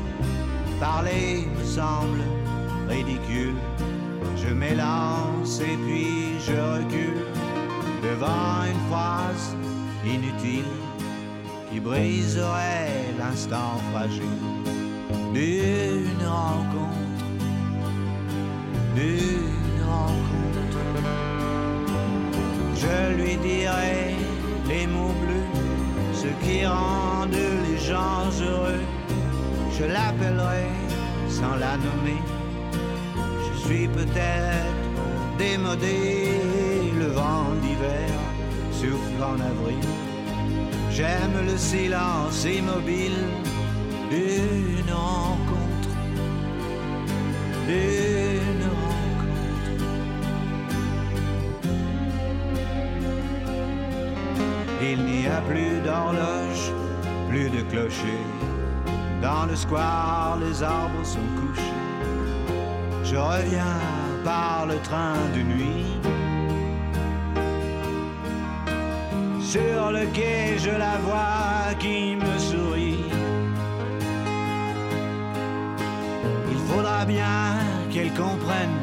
[0.79, 2.23] Parler me semble
[2.87, 3.53] ridicule.
[4.49, 7.23] Je m'élance et puis je recule
[8.01, 9.55] devant une phrase
[10.03, 10.73] inutile
[11.69, 14.25] qui briserait l'instant fragile
[15.35, 17.25] d'une rencontre,
[18.95, 20.79] d'une rencontre.
[22.75, 24.15] Je lui dirai
[24.67, 25.61] les mots bleus,
[26.11, 27.37] ce qui rendent
[27.69, 28.81] les gens heureux.
[29.77, 30.65] Je l'appellerai
[31.29, 32.28] sans la nommer.
[33.69, 36.31] Suis peut-être démodé,
[36.97, 38.09] le vent d'hiver
[38.71, 39.87] souffle en avril.
[40.89, 43.27] J'aime le silence immobile
[44.09, 45.89] d'une rencontre,
[47.67, 49.83] d'une rencontre.
[54.81, 56.73] Il n'y a plus d'horloge,
[57.29, 58.23] plus de clocher.
[59.21, 61.78] Dans le square, les arbres sont couchés.
[63.11, 63.79] Je reviens
[64.23, 65.97] par le train de nuit.
[69.41, 73.05] Sur le quai, je la vois qui me sourit.
[76.51, 77.57] Il faudra bien
[77.91, 78.78] qu'elle comprenne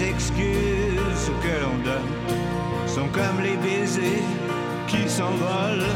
[0.00, 4.22] les excuses que l'on donne sont comme les baisers
[4.86, 5.86] qui s'envolent.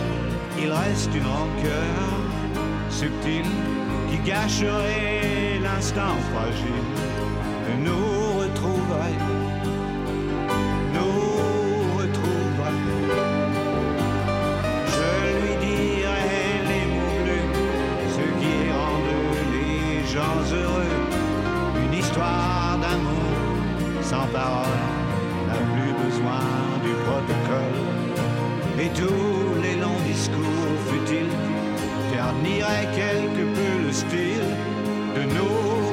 [0.59, 3.51] Il reste une rancœur subtile
[4.11, 6.89] qui gâcherait l'instant fragile
[7.67, 9.44] de nous retrouver.
[24.33, 24.81] Parole
[25.47, 26.45] n'a plus besoin
[26.85, 27.79] du protocole.
[28.81, 31.37] Et tous les longs discours futiles
[32.13, 34.51] terniraient quelque peu le style
[35.17, 35.84] de nos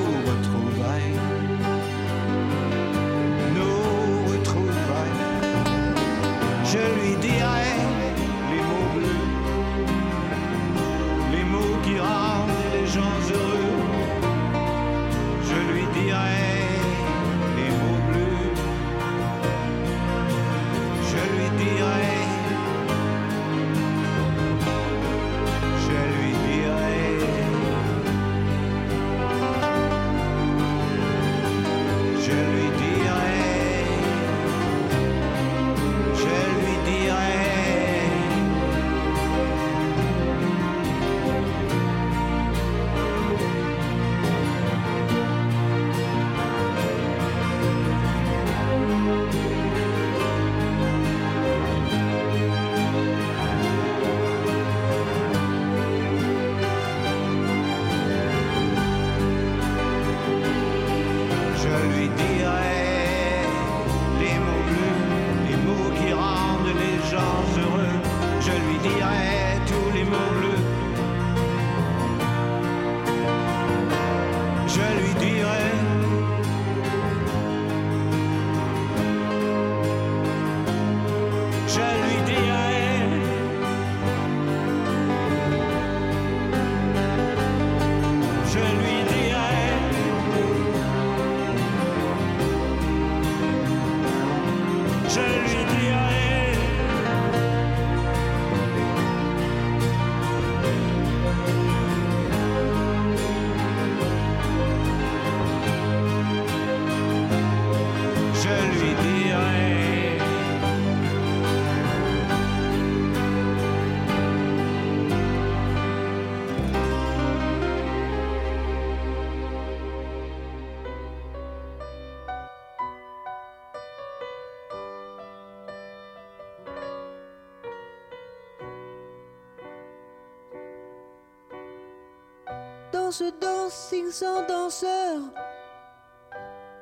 [133.22, 135.20] ce sans danseur,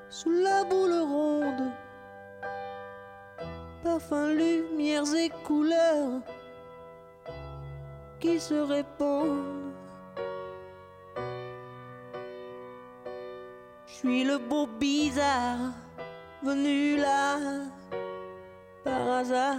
[0.09, 1.71] sous la boule ronde,
[3.83, 6.21] parfums, lumières et couleurs
[8.21, 9.73] qui se répondent.
[13.85, 15.73] Je suis le beau bizarre
[16.41, 17.37] venu là
[18.85, 19.57] par hasard.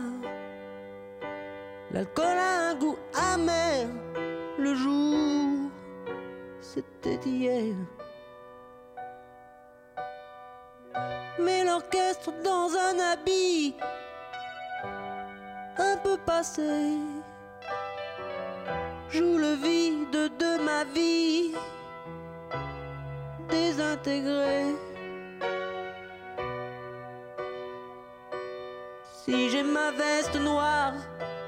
[1.90, 2.96] L'alcool a un goût
[3.34, 3.86] amer
[4.58, 5.59] le jour,
[11.38, 13.74] Mais l'orchestre dans un habit
[15.78, 16.98] un peu passé
[19.08, 21.54] joue le vide de ma vie
[23.48, 24.74] désintégré.
[29.24, 30.94] Si j'ai ma veste noire,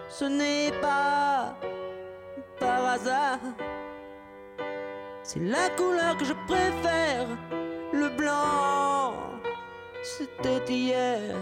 [0.08, 1.54] ce n'est pas
[2.58, 3.40] par hasard.
[5.32, 7.26] C'est la couleur que je préfère,
[7.90, 9.14] le blanc.
[10.02, 11.34] C'était hier.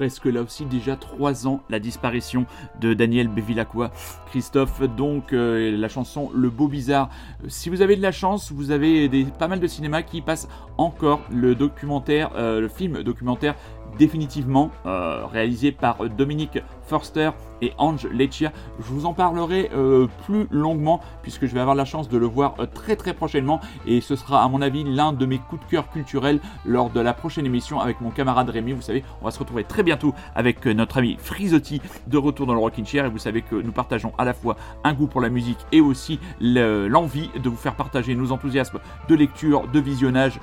[0.00, 2.46] Presque là aussi déjà trois ans la disparition
[2.80, 3.90] de Daniel Bevilacqua.
[4.30, 7.10] Christophe, donc euh, la chanson Le Beau Bizarre.
[7.48, 10.48] Si vous avez de la chance, vous avez des, pas mal de cinéma qui passe
[10.78, 13.56] encore le documentaire, euh, le film documentaire
[13.98, 17.30] définitivement euh, réalisé par Dominique Forster
[17.62, 18.52] et Ange Leccia.
[18.78, 22.26] Je vous en parlerai euh, plus longuement puisque je vais avoir la chance de le
[22.26, 25.64] voir euh, très très prochainement et ce sera à mon avis l'un de mes coups
[25.64, 28.72] de cœur culturels lors de la prochaine émission avec mon camarade Rémi.
[28.72, 32.54] Vous savez, on va se retrouver très bientôt avec notre ami Frisotti de retour dans
[32.54, 35.20] le Rockin' Chair et vous savez que nous partageons à la fois un goût pour
[35.20, 38.78] la musique et aussi l'envie de vous faire partager nos enthousiasmes
[39.08, 40.40] de lecture, de visionnage,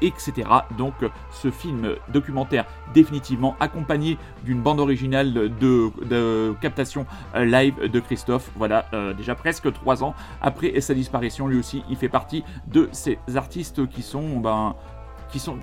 [0.00, 0.32] etc.
[0.78, 0.94] Donc
[1.30, 8.50] ce film documentaire définitivement accompagné d'une bande originale de, captation euh, live de Christophe.
[8.56, 12.88] Voilà, euh, déjà presque trois ans après sa disparition, lui aussi, il fait partie de
[12.92, 14.74] ces artistes qui sont, ben,
[15.30, 15.56] qui sont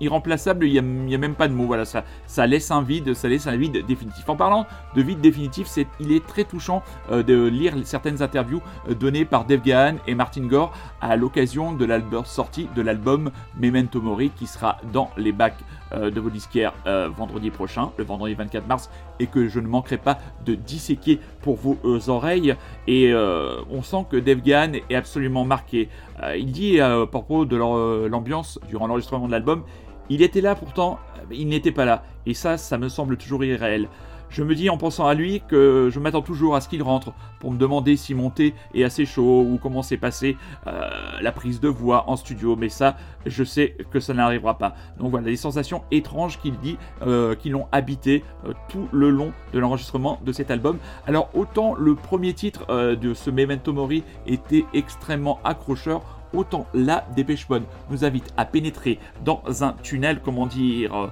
[0.00, 1.66] irremplaçable, il n'y a, même pas de mots.
[1.66, 4.28] Voilà, ça, laisse un vide, ça laisse un vide définitif.
[4.28, 5.68] En parlant de vide définitif,
[6.00, 10.14] il est très touchant euh, de lire certaines interviews euh, données par Dave Gahan et
[10.14, 15.32] Martin Gore à l'occasion de l'album sortie de l'album Memento Mori qui sera dans les
[15.32, 15.58] bacs
[15.92, 16.72] euh, de vos disquaires
[17.16, 21.56] vendredi prochain, le vendredi 24 mars, et que je ne manquerai pas de disséquer pour
[21.56, 21.78] vos
[22.08, 22.54] oreilles.
[22.86, 25.88] Et on sent que Dave Gahan est absolument marqué.
[26.36, 29.64] il dit à propos de l'ambiance durant l'enregistrement de l'album,
[30.10, 30.98] il était là pourtant,
[31.30, 32.02] il n'était pas là.
[32.26, 33.88] Et ça, ça me semble toujours irréel.
[34.30, 37.12] Je me dis en pensant à lui que je m'attends toujours à ce qu'il rentre
[37.40, 40.36] pour me demander si mon thé est assez chaud ou comment s'est passé
[40.68, 40.88] euh,
[41.20, 42.54] la prise de voix en studio.
[42.54, 42.96] Mais ça,
[43.26, 44.76] je sais que ça n'arrivera pas.
[44.98, 49.32] Donc voilà, les sensations étranges qu'il dit, euh, qui l'ont habité euh, tout le long
[49.52, 50.78] de l'enregistrement de cet album.
[51.08, 57.48] Alors autant le premier titre de ce Memento Mori était extrêmement accrocheur, autant là, Dépêche
[57.48, 61.08] Mode nous invite à pénétrer dans un tunnel, comment dire, euh,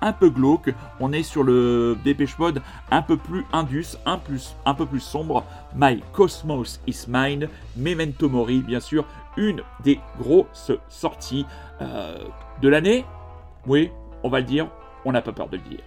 [0.00, 0.74] un peu glauque.
[1.00, 2.60] On est sur le Dépêche Mode
[2.90, 5.44] un peu plus indus, un, plus, un peu plus sombre.
[5.74, 9.06] My Cosmos is Mine, Memento Mori, bien sûr,
[9.36, 11.46] une des grosses sorties
[11.80, 12.18] euh,
[12.60, 13.04] de l'année.
[13.66, 13.90] Oui,
[14.22, 14.68] on va le dire,
[15.04, 15.80] on n'a pas peur de le dire.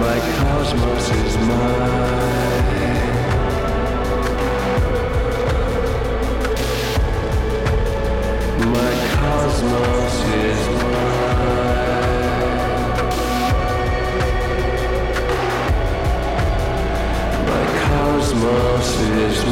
[0.00, 2.29] My cosmos is mine.
[9.62, 9.66] My
[17.82, 19.44] cosmos is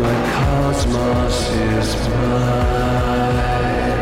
[0.00, 3.93] my cosmos is mine.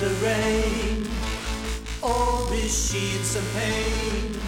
[0.00, 1.06] The rain?
[2.02, 4.38] Or is she in some pain?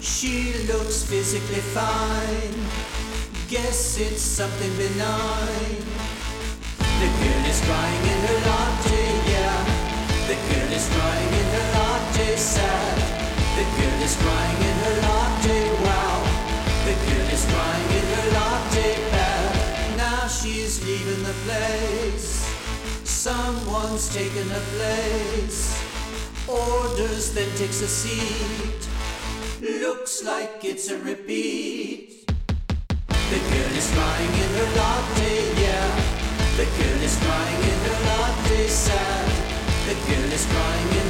[0.00, 2.54] She looks physically fine.
[3.48, 5.82] Guess it's something benign.
[6.78, 8.05] The girl is crying
[23.76, 25.60] Someone's taken a place.
[26.48, 28.88] Orders, then takes a seat.
[29.60, 32.26] Looks like it's a repeat.
[33.06, 35.88] The girl is crying in her latte, yeah.
[36.56, 39.28] The girl is crying in her latte, sad.
[39.88, 41.05] The girl is crying in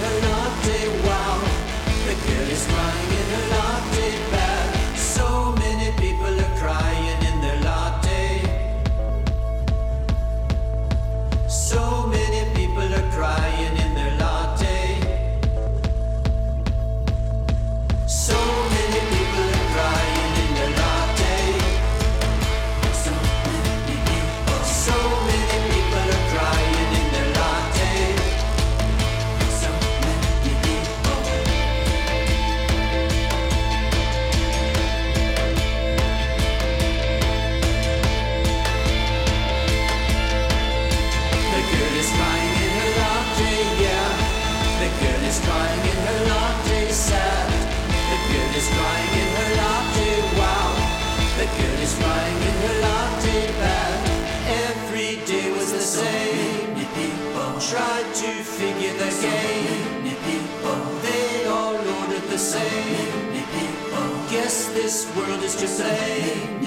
[65.47, 66.59] is to blame.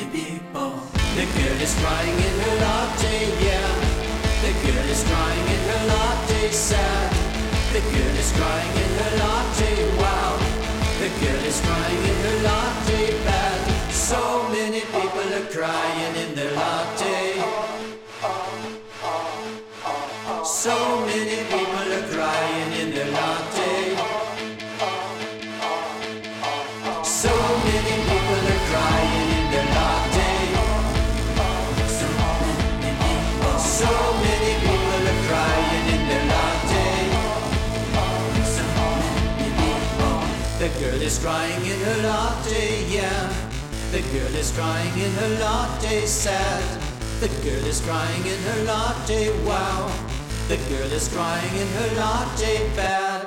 [1.20, 3.72] The girl is crying in her latte, yeah.
[4.44, 7.12] The girl is crying in her latte, sad.
[7.76, 10.34] The girl is crying in her latte, wow.
[11.02, 13.60] The girl is crying in her latte, bad.
[13.92, 17.20] So many people are crying in their latte.
[20.46, 20.76] So
[41.10, 43.34] is crying in her latte, yeah.
[43.92, 46.64] The girl is crying in her latte, sad.
[47.20, 49.90] The girl is crying in her latte, wow.
[50.50, 53.19] The girl is crying in her latte, bad.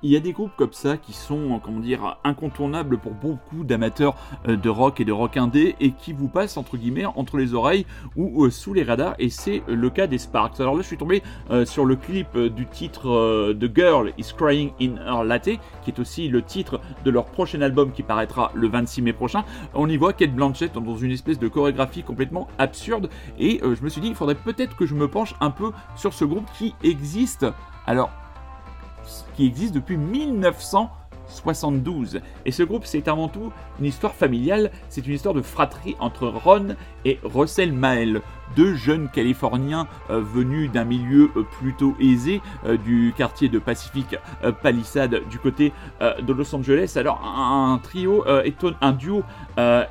[0.00, 4.14] Il y a des groupes comme ça qui sont, comment dire, incontournables pour beaucoup d'amateurs
[4.46, 7.52] euh, de rock et de rock indé et qui vous passent entre guillemets entre les
[7.52, 7.84] oreilles
[8.14, 10.60] ou euh, sous les radars et c'est le cas des Sparks.
[10.60, 14.70] Alors là, je suis tombé euh, sur le clip du titre The Girl is Crying
[14.80, 18.68] in Her Latte, qui est aussi le titre de leur prochain album qui paraîtra le
[18.68, 19.42] 26 mai prochain.
[19.74, 23.88] On y voit Kate Blanchett dans une espèce de chorégraphie complètement absurde et je me
[23.88, 26.76] suis dit, il faudrait peut-être que je me penche un peu sur ce groupe qui
[26.84, 27.46] existe.
[27.84, 28.10] Alors,
[29.38, 32.20] qui existe depuis 1972.
[32.44, 36.26] Et ce groupe, c'est avant tout une histoire familiale, c'est une histoire de fratrie entre
[36.26, 36.74] Ron
[37.04, 38.20] et Russell Mael,
[38.56, 44.16] deux jeunes Californiens euh, venus d'un milieu euh, plutôt aisé euh, du quartier de Pacific
[44.62, 46.94] Palisade du côté de Los Angeles.
[46.96, 48.24] Alors un, trio,
[48.80, 49.22] un duo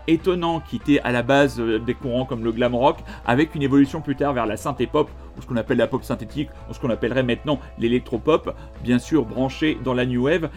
[0.07, 4.01] étonnant qui était à la base des courants comme le glam rock, avec une évolution
[4.01, 6.79] plus tard vers la synthé pop ou ce qu'on appelle la pop synthétique, ou ce
[6.79, 10.49] qu'on appellerait maintenant l'électropop, bien sûr branché dans la new wave.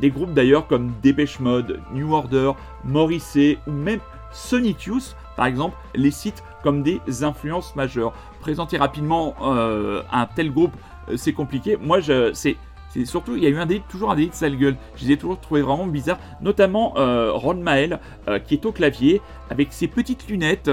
[0.00, 2.52] Des groupes d'ailleurs comme Dépêche Mode, New Order,
[2.84, 4.00] Morrissey ou même
[4.32, 8.12] Sonic Youth, par exemple, les citent comme des influences majeures.
[8.40, 10.72] Présenter rapidement euh, un tel groupe,
[11.08, 11.78] euh, c'est compliqué.
[11.80, 12.56] Moi, je, c'est
[12.90, 14.76] c'est surtout, il y a eu un délit, toujours un délit de sale gueule.
[14.96, 18.00] Je les ai toujours trouvés vraiment bizarres, notamment euh, Ron Mael,
[18.46, 19.20] qui est au clavier,
[19.50, 20.70] avec ses petites lunettes,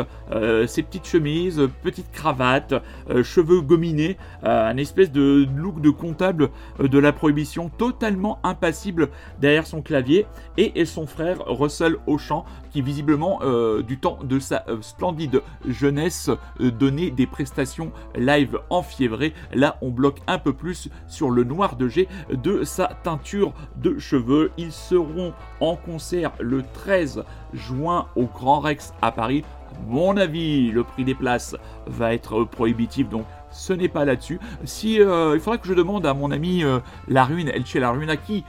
[0.65, 2.73] ses petites chemises, petites cravates,
[3.21, 9.09] cheveux gominés, un espèce de look de comptable de la prohibition, totalement impassible
[9.41, 10.25] derrière son clavier,
[10.55, 12.45] et, et son frère Russell Auchan,
[12.81, 16.29] visiblement, euh, du temps de sa euh, splendide jeunesse,
[16.61, 19.33] euh, donnait des prestations live enfiévrées.
[19.53, 23.97] Là, on bloque un peu plus sur le noir de jet de sa teinture de
[23.97, 24.51] cheveux.
[24.57, 27.23] Ils seront en concert le 13
[27.53, 29.43] juin au Grand Rex à Paris.
[29.87, 34.39] Mon avis, le prix des places va être prohibitif, donc ce n'est pas là-dessus.
[34.63, 38.43] Si il faudrait que je demande à mon ami euh, Larune, Elche Larune, à qui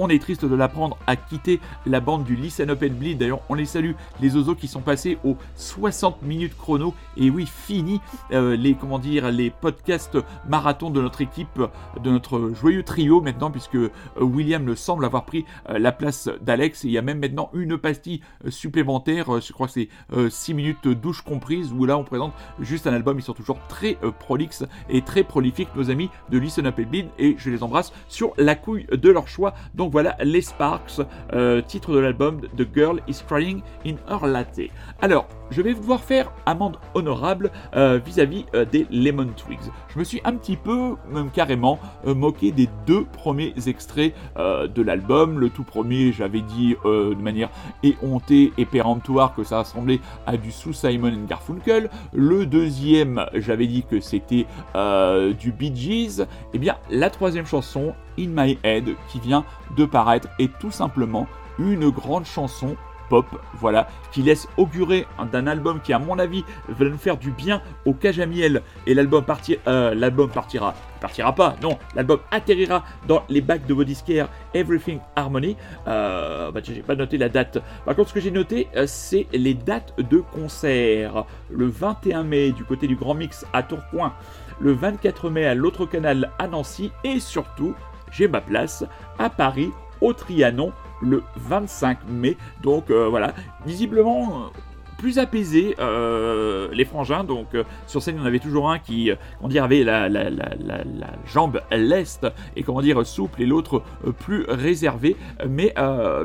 [0.00, 3.18] on est triste de l'apprendre, a quitté la bande du Listen Up and Bleed.
[3.18, 6.94] D'ailleurs, on les salue, les ozos qui sont passés aux 60 minutes chrono.
[7.18, 8.00] Et oui, fini
[8.32, 10.16] euh, les, comment dire, les podcasts
[10.48, 11.60] marathon de notre équipe,
[12.02, 16.30] de notre joyeux trio maintenant, puisque euh, William le semble avoir pris euh, la place
[16.40, 16.84] d'Alex.
[16.84, 19.88] Il y a même maintenant une pastille supplémentaire, je crois que c'est
[20.30, 23.18] 6 minutes douche comprise, où là on présente juste un album.
[23.18, 27.08] Ils sont toujours très prolixes et très prolifiques, nos amis de Listen Up and Bleed,
[27.18, 29.54] et je les embrasse sur la couille de leur choix.
[29.90, 31.00] Voilà, les Sparks,
[31.32, 34.70] euh, titre de l'album The Girl is Crying in Her Latte.
[35.02, 39.58] Alors, je vais devoir faire amende honorable euh, vis-à-vis euh, des Lemon Twigs.
[39.92, 45.40] Je me suis un petit peu, même carrément, moqué des deux premiers extraits de l'album.
[45.40, 47.50] Le tout premier, j'avais dit de manière
[47.82, 51.90] éhontée et péremptoire que ça ressemblait à du sous Simon and Garfunkel.
[52.12, 54.46] Le deuxième, j'avais dit que c'était
[55.40, 56.24] du Bee Gees.
[56.54, 59.44] Et bien, la troisième chanson, In My Head, qui vient
[59.76, 61.26] de paraître, est tout simplement
[61.58, 62.76] une grande chanson
[63.10, 67.30] pop, voilà, qui laisse augurer d'un album qui, à mon avis, va nous faire du
[67.30, 68.62] bien au Cajamiel.
[68.86, 73.74] Et l'album parti, euh, l'album partira, partira pas, non, l'album atterrira dans les bacs de
[73.74, 75.56] vos disquaires Everything Harmony.
[75.88, 77.58] Euh, bah, j'ai pas noté la date.
[77.84, 81.24] Par contre, ce que j'ai noté, euh, c'est les dates de concert.
[81.50, 84.14] Le 21 mai du côté du Grand Mix à Tourcoing,
[84.60, 87.74] le 24 mai à l'autre canal à Nancy, et surtout,
[88.10, 88.84] j'ai ma place
[89.18, 89.70] à Paris
[90.00, 90.72] au Trianon
[91.02, 92.36] le 25 mai.
[92.62, 93.34] Donc euh, voilà,
[93.64, 94.48] visiblement euh,
[94.98, 97.24] plus apaisé euh, les frangins.
[97.24, 97.48] Donc
[97.86, 99.10] sur scène, en avait toujours un qui,
[99.58, 102.26] avait la, la, la, la, jambe leste
[102.56, 103.82] et comment dire souple et l'autre
[104.18, 105.16] plus réservé.
[105.48, 105.74] Mais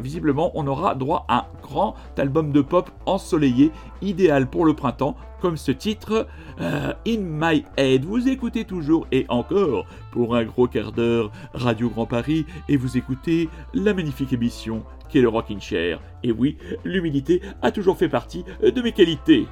[0.02, 3.72] visiblement, on aura droit à un grand album de pop ensoleillé,
[4.02, 6.28] idéal pour le printemps, comme ce titre
[6.60, 8.04] euh, In My Head.
[8.04, 12.98] Vous écoutez toujours et encore pour un gros quart d'heure Radio Grand Paris et vous
[12.98, 16.02] écoutez la magnifique émission qu'est le Rockin' Chair.
[16.24, 19.46] Et oui, l'humilité a toujours fait partie de mes qualités.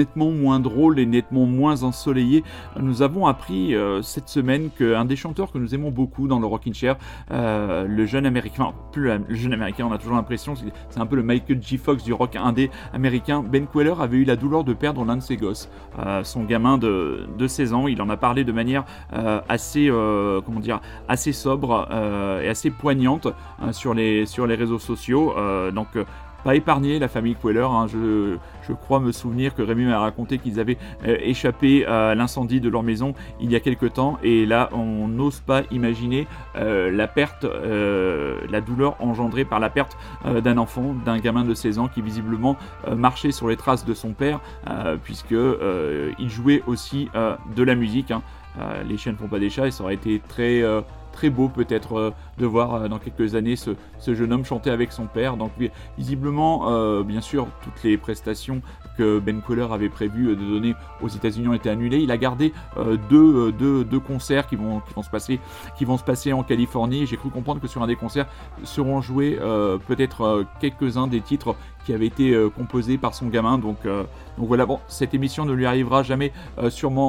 [0.00, 2.42] Nettement moins drôle et nettement moins ensoleillé.
[2.80, 6.46] Nous avons appris euh, cette semaine qu'un des chanteurs que nous aimons beaucoup dans le
[6.46, 6.96] Rockin' Chair,
[7.30, 10.54] euh, le jeune américain, enfin, plus le jeune américain, on a toujours l'impression
[10.88, 11.76] c'est un peu le Michael J.
[11.76, 15.22] Fox du rock indé américain, Ben Queller avait eu la douleur de perdre l'un de
[15.22, 15.68] ses gosses,
[15.98, 17.86] euh, son gamin de, de 16 ans.
[17.86, 18.84] Il en a parlé de manière
[19.48, 19.90] assez,
[20.44, 21.88] comment dire, assez sobre
[22.42, 23.28] et assez poignante
[23.72, 25.34] sur, les, sur les réseaux sociaux.
[25.72, 25.88] Donc,
[26.44, 27.66] pas épargné la famille Queller.
[27.68, 27.86] hein.
[27.88, 28.36] Je,
[28.72, 32.84] crois me souvenir que Rémi m'a raconté qu'ils avaient euh, échappé à l'incendie de leur
[32.84, 34.18] maison il y a quelque temps.
[34.22, 39.70] Et là, on n'ose pas imaginer euh, la perte, euh, la douleur engendrée par la
[39.70, 42.56] perte d'un enfant, d'un gamin de 16 ans qui visiblement
[42.94, 44.40] marchait sur les traces de son père,
[45.02, 45.34] puisque
[46.18, 47.08] il jouait aussi
[47.56, 48.10] de la musique.
[48.10, 48.22] hein.
[48.88, 50.62] Les chiens ne font pas des chats, et ça aurait été très
[51.28, 53.74] beau peut-être euh, de voir euh, dans quelques années ce,
[54.06, 55.36] jeune homme chanter avec son père.
[55.36, 58.62] Donc vi- visiblement, euh, bien sûr, toutes les prestations
[58.96, 61.98] que Ben Queller avait prévu de donner aux États-Unis ont été annulées.
[61.98, 62.52] Il a gardé
[63.08, 65.40] deux, deux, deux concerts qui vont, qui, vont se passer,
[65.76, 67.06] qui vont se passer en Californie.
[67.06, 68.26] J'ai cru comprendre que sur un des concerts
[68.64, 69.38] seront joués
[69.86, 71.54] peut-être quelques-uns des titres
[71.84, 73.58] qui avaient été euh, composés par son gamin.
[73.58, 74.04] Donc, euh,
[74.38, 77.00] donc voilà, bon, cette émission ne lui arrivera jamais euh, sûrement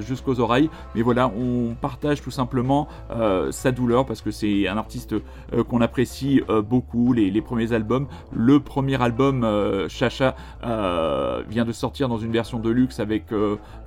[0.00, 2.88] jusqu'aux oreilles, mais voilà, on partage tout simplement
[3.50, 5.14] sa douleur parce que c'est un artiste
[5.68, 7.12] qu'on apprécie beaucoup.
[7.12, 9.46] Les, les premiers albums, le premier album
[9.88, 13.24] Chacha vient de sortir dans une version de luxe avec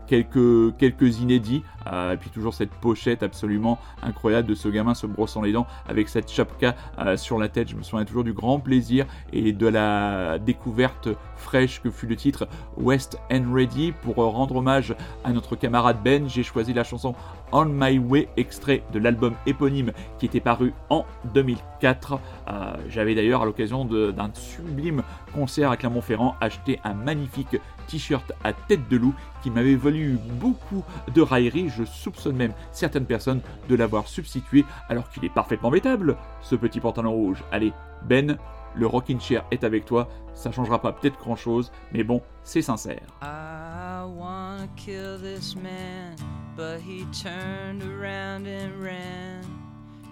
[0.10, 5.41] quelques, inédits, euh, et puis toujours cette pochette absolument incroyable de ce gamin se brossant
[5.41, 7.69] les dents avec cette chapka euh, sur la tête.
[7.69, 11.10] Je me souviens toujours du grand plaisir et de la découverte
[11.40, 12.48] fraîche que fut le titre
[12.78, 13.94] West End Ready.
[14.03, 17.16] Pour euh, rendre hommage à notre camarade Ben, j'ai choisi la chanson
[17.52, 22.14] On My Way, extrait de l'album éponyme qui était paru en 2004.
[22.49, 25.03] Euh, J'avais d'ailleurs à l'occasion d'un sublime
[25.34, 27.57] concert à Clermont-Ferrand acheté un magnifique
[27.88, 30.84] t-shirt à tête de loup qui m'avait valu beaucoup
[31.14, 31.70] de railleries.
[31.70, 36.80] Je soupçonne même certaines personnes de l'avoir substitué alors qu'il est parfaitement métable, ce petit
[36.80, 37.44] pantalon rouge.
[37.52, 38.38] Allez, Ben,
[38.76, 40.08] le rocking chair est avec toi.
[40.34, 43.02] Ça changera pas peut-être grand chose, mais bon, c'est sincère.
[43.22, 46.16] I wanna kill this man,
[46.56, 49.41] but he turned around and ran.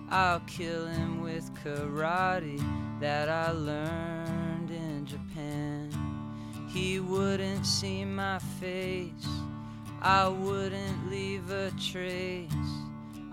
[0.09, 2.61] I'll kill him with karate
[3.01, 5.89] that I learned in Japan.
[6.73, 9.27] He wouldn't see my face,
[10.01, 12.47] I wouldn't leave a trace.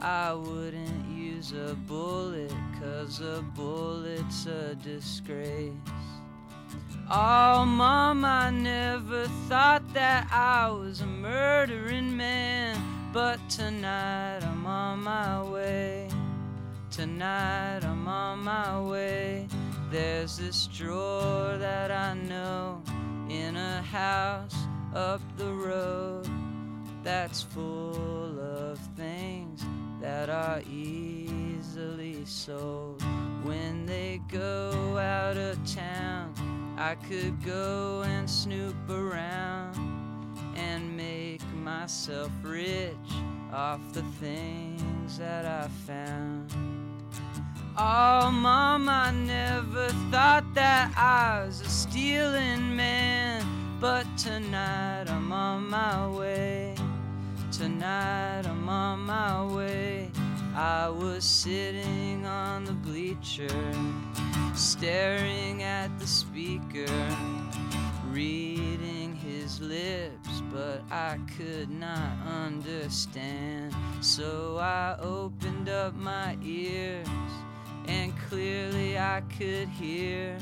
[0.04, 5.72] I wouldn't use a bullet, cause a bullet's a disgrace.
[7.10, 12.78] Oh, Mom, I never thought that I was a murdering man.
[13.14, 16.10] But tonight I'm on my way.
[16.90, 19.48] Tonight I'm on my way.
[19.90, 22.82] There's this drawer that I know
[23.30, 24.54] in a house
[24.94, 26.28] up the road
[27.02, 29.64] that's full of things
[30.04, 33.02] that are easily sold.
[33.42, 36.34] When they go out of town,
[36.76, 39.78] I could go and snoop around
[40.56, 43.12] and make myself rich
[43.50, 46.52] off the things that I found.
[47.78, 53.42] Oh, Mom, I never thought that I was a stealing man.
[53.80, 56.74] But tonight I'm on my way.
[57.56, 60.10] Tonight I'm on my way.
[60.56, 63.48] I was sitting on the bleacher,
[64.56, 67.16] staring at the speaker,
[68.10, 73.72] reading his lips, but I could not understand.
[74.00, 77.06] So I opened up my ears,
[77.86, 80.36] and clearly I could hear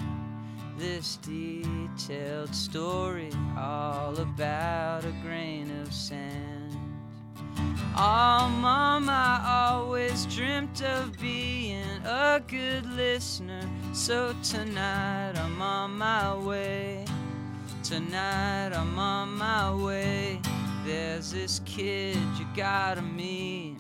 [0.79, 6.62] this detailed story all about a grain of sand.
[7.95, 13.69] Oh, Mom, I always dreamt of being a good listener.
[13.93, 17.05] So tonight I'm on my way.
[17.85, 20.41] Tonight I'm on my way.
[20.87, 23.77] There's this kid you gotta meet.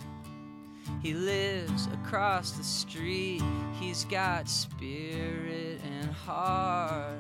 [1.02, 3.42] He lives across the street.
[3.80, 7.16] He's got spirit and heart.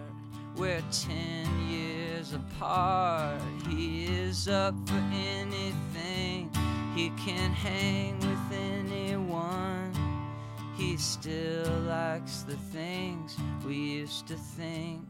[0.56, 3.40] We're ten years apart.
[3.66, 6.50] He is up for anything.
[6.94, 9.92] He can hang with anyone.
[10.76, 13.36] He still likes the things
[13.66, 15.00] we used to think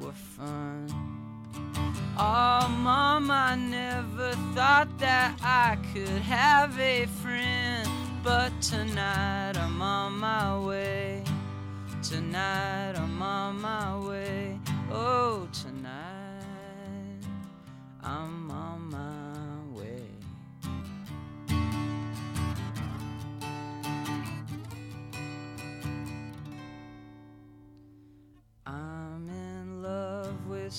[0.00, 0.88] were fun.
[2.16, 7.88] Oh, Mom, I never thought that I could have a friend.
[8.22, 11.22] But tonight I'm on my way.
[12.02, 14.58] Tonight I'm on my way.
[14.90, 16.07] Oh, tonight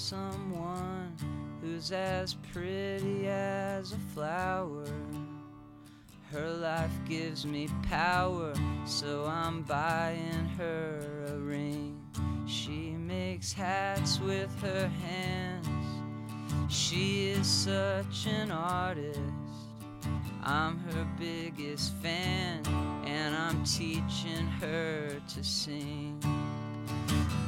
[0.09, 1.15] someone
[1.61, 4.83] who's as pretty as a flower.
[6.31, 8.55] Her life gives me power,
[8.85, 12.01] so I'm buying her a ring.
[12.47, 15.67] She makes hats with her hands.
[16.73, 19.19] She is such an artist.
[20.43, 22.65] I'm her biggest fan,
[23.05, 26.19] and I'm teaching her to sing.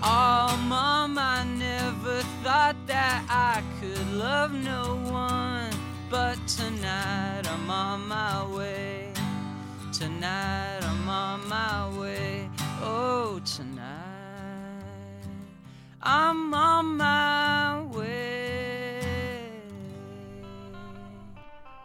[0.04, 5.70] Oh, Mom, I never thought that I could love no one.
[6.10, 9.14] But tonight I'm on my way.
[9.94, 12.50] Tonight I'm on my way.
[12.82, 13.86] Oh, tonight
[16.02, 17.71] I'm on my way.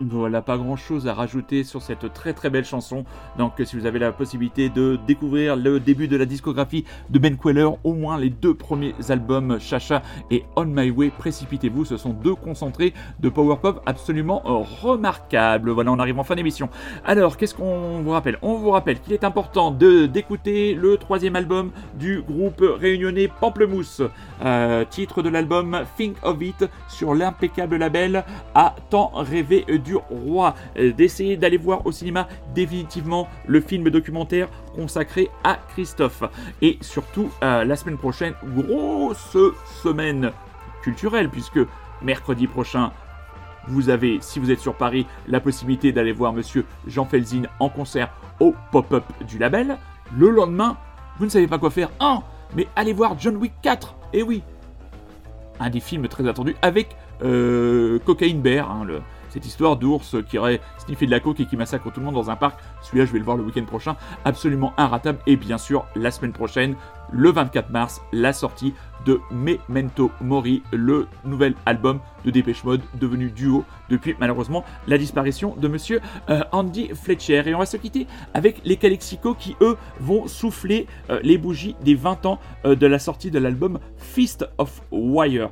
[0.00, 3.06] Voilà, pas grand chose à rajouter sur cette très très belle chanson.
[3.38, 7.38] Donc, si vous avez la possibilité de découvrir le début de la discographie de Ben
[7.38, 11.86] Queller, au moins les deux premiers albums, Chacha et On My Way, précipitez-vous.
[11.86, 15.70] Ce sont deux concentrés de power pop absolument euh, remarquables.
[15.70, 16.68] Voilà, on arrive en fin d'émission.
[17.06, 18.36] Alors, qu'est-ce qu'on vous rappelle?
[18.42, 24.02] On vous rappelle qu'il est important de d'écouter le troisième album du groupe réunionnais Pamplemousse.
[24.44, 28.24] Euh, titre de l'album Think of It sur l'impeccable label
[28.54, 30.54] à tant rêvé du roi.
[30.76, 36.22] Euh, D'essayer d'aller voir au cinéma définitivement le film documentaire consacré à Christophe.
[36.60, 39.36] Et surtout, euh, la semaine prochaine, grosse
[39.82, 40.32] semaine
[40.82, 41.60] culturelle puisque
[42.02, 42.90] mercredi prochain,
[43.68, 47.68] vous avez, si vous êtes sur Paris, la possibilité d'aller voir Monsieur Jean Felzin en
[47.68, 49.78] concert au pop-up du label.
[50.16, 50.76] Le lendemain,
[51.18, 51.88] vous ne savez pas quoi faire.
[51.98, 52.22] Un,
[52.54, 53.96] mais allez voir John Wick 4.
[54.12, 54.42] Et oui,
[55.58, 56.94] un des films très attendus avec
[57.24, 57.98] euh,
[58.36, 59.00] Bear, hein, le-
[59.36, 62.14] cette histoire d'ours qui aurait sniffé de la coke et qui massacre tout le monde
[62.14, 62.58] dans un parc.
[62.80, 63.94] Celui-là, je vais le voir le week-end prochain,
[64.24, 65.18] absolument inratable.
[65.26, 66.74] Et bien sûr, la semaine prochaine,
[67.12, 68.72] le 24 mars, la sortie
[69.04, 75.54] de Memento Mori, le nouvel album de Dépêche Mode, devenu duo depuis malheureusement la disparition
[75.56, 77.42] de monsieur euh, Andy Fletcher.
[77.46, 81.76] Et on va se quitter avec les Calexico qui, eux, vont souffler euh, les bougies
[81.82, 85.50] des 20 ans euh, de la sortie de l'album Fist of Wire.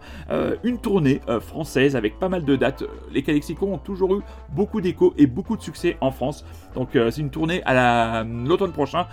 [0.65, 2.85] Une tournée française avec pas mal de dates.
[3.13, 6.45] Les Calexico ont toujours eu beaucoup d'écho et beaucoup de succès en France.
[6.75, 9.07] Donc c'est une tournée à la- l'automne prochain.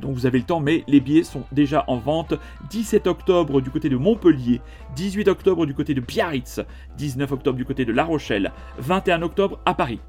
[0.00, 2.34] Donc vous avez le temps, mais les billets sont déjà en vente.
[2.70, 4.60] 17 octobre du côté de Montpellier,
[4.96, 6.60] 18 octobre du côté de Biarritz,
[6.96, 10.00] 19 octobre du côté de La Rochelle, 21 octobre à Paris.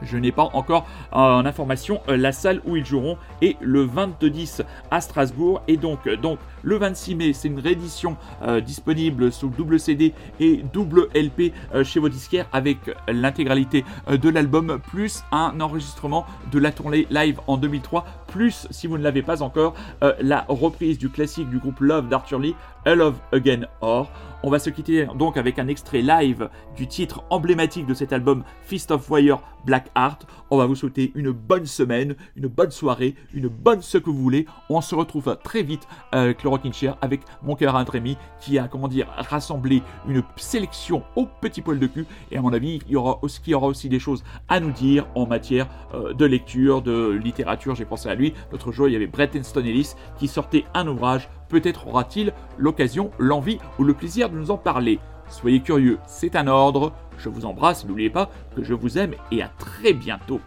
[0.00, 4.62] Je n'ai pas encore en information euh, la salle où ils joueront et le 22-10
[4.90, 9.48] à Strasbourg et donc, euh, donc le 26 mai c'est une réédition euh, disponible sous
[9.48, 12.78] double CD et double LP euh, chez vos disquaires avec
[13.08, 18.86] l'intégralité euh, de l'album plus un enregistrement de la tournée live en 2003 plus si
[18.86, 19.74] vous ne l'avez pas encore
[20.20, 22.54] la reprise du classique du groupe Love d'Arthur Lee
[22.84, 24.10] A Love Again Or
[24.42, 28.44] on va se quitter donc avec un extrait live du titre emblématique de cet album
[28.62, 30.26] Fist of Wire Black Heart.
[30.50, 34.22] On va vous souhaiter une bonne semaine, une bonne soirée, une bonne ce que vous
[34.22, 34.46] voulez.
[34.70, 38.68] On se retrouve très vite avec le Rockin' Chair, avec mon cœur Rémi qui a,
[38.68, 42.06] comment dire, rassemblé une sélection au petit poil de cul.
[42.30, 45.68] Et à mon avis, il y aura aussi, des choses à nous dire en matière
[45.94, 47.74] euh, de lecture, de littérature.
[47.74, 48.34] J'ai pensé à lui.
[48.50, 51.28] L'autre jour, il y avait Brett Easton Ellis qui sortait un ouvrage.
[51.48, 54.98] Peut-être aura-t-il l'occasion, l'envie ou le plaisir de nous en parler.
[55.28, 56.92] Soyez curieux, c'est un ordre.
[57.18, 60.40] Je vous embrasse, n'oubliez pas que je vous aime et à très bientôt.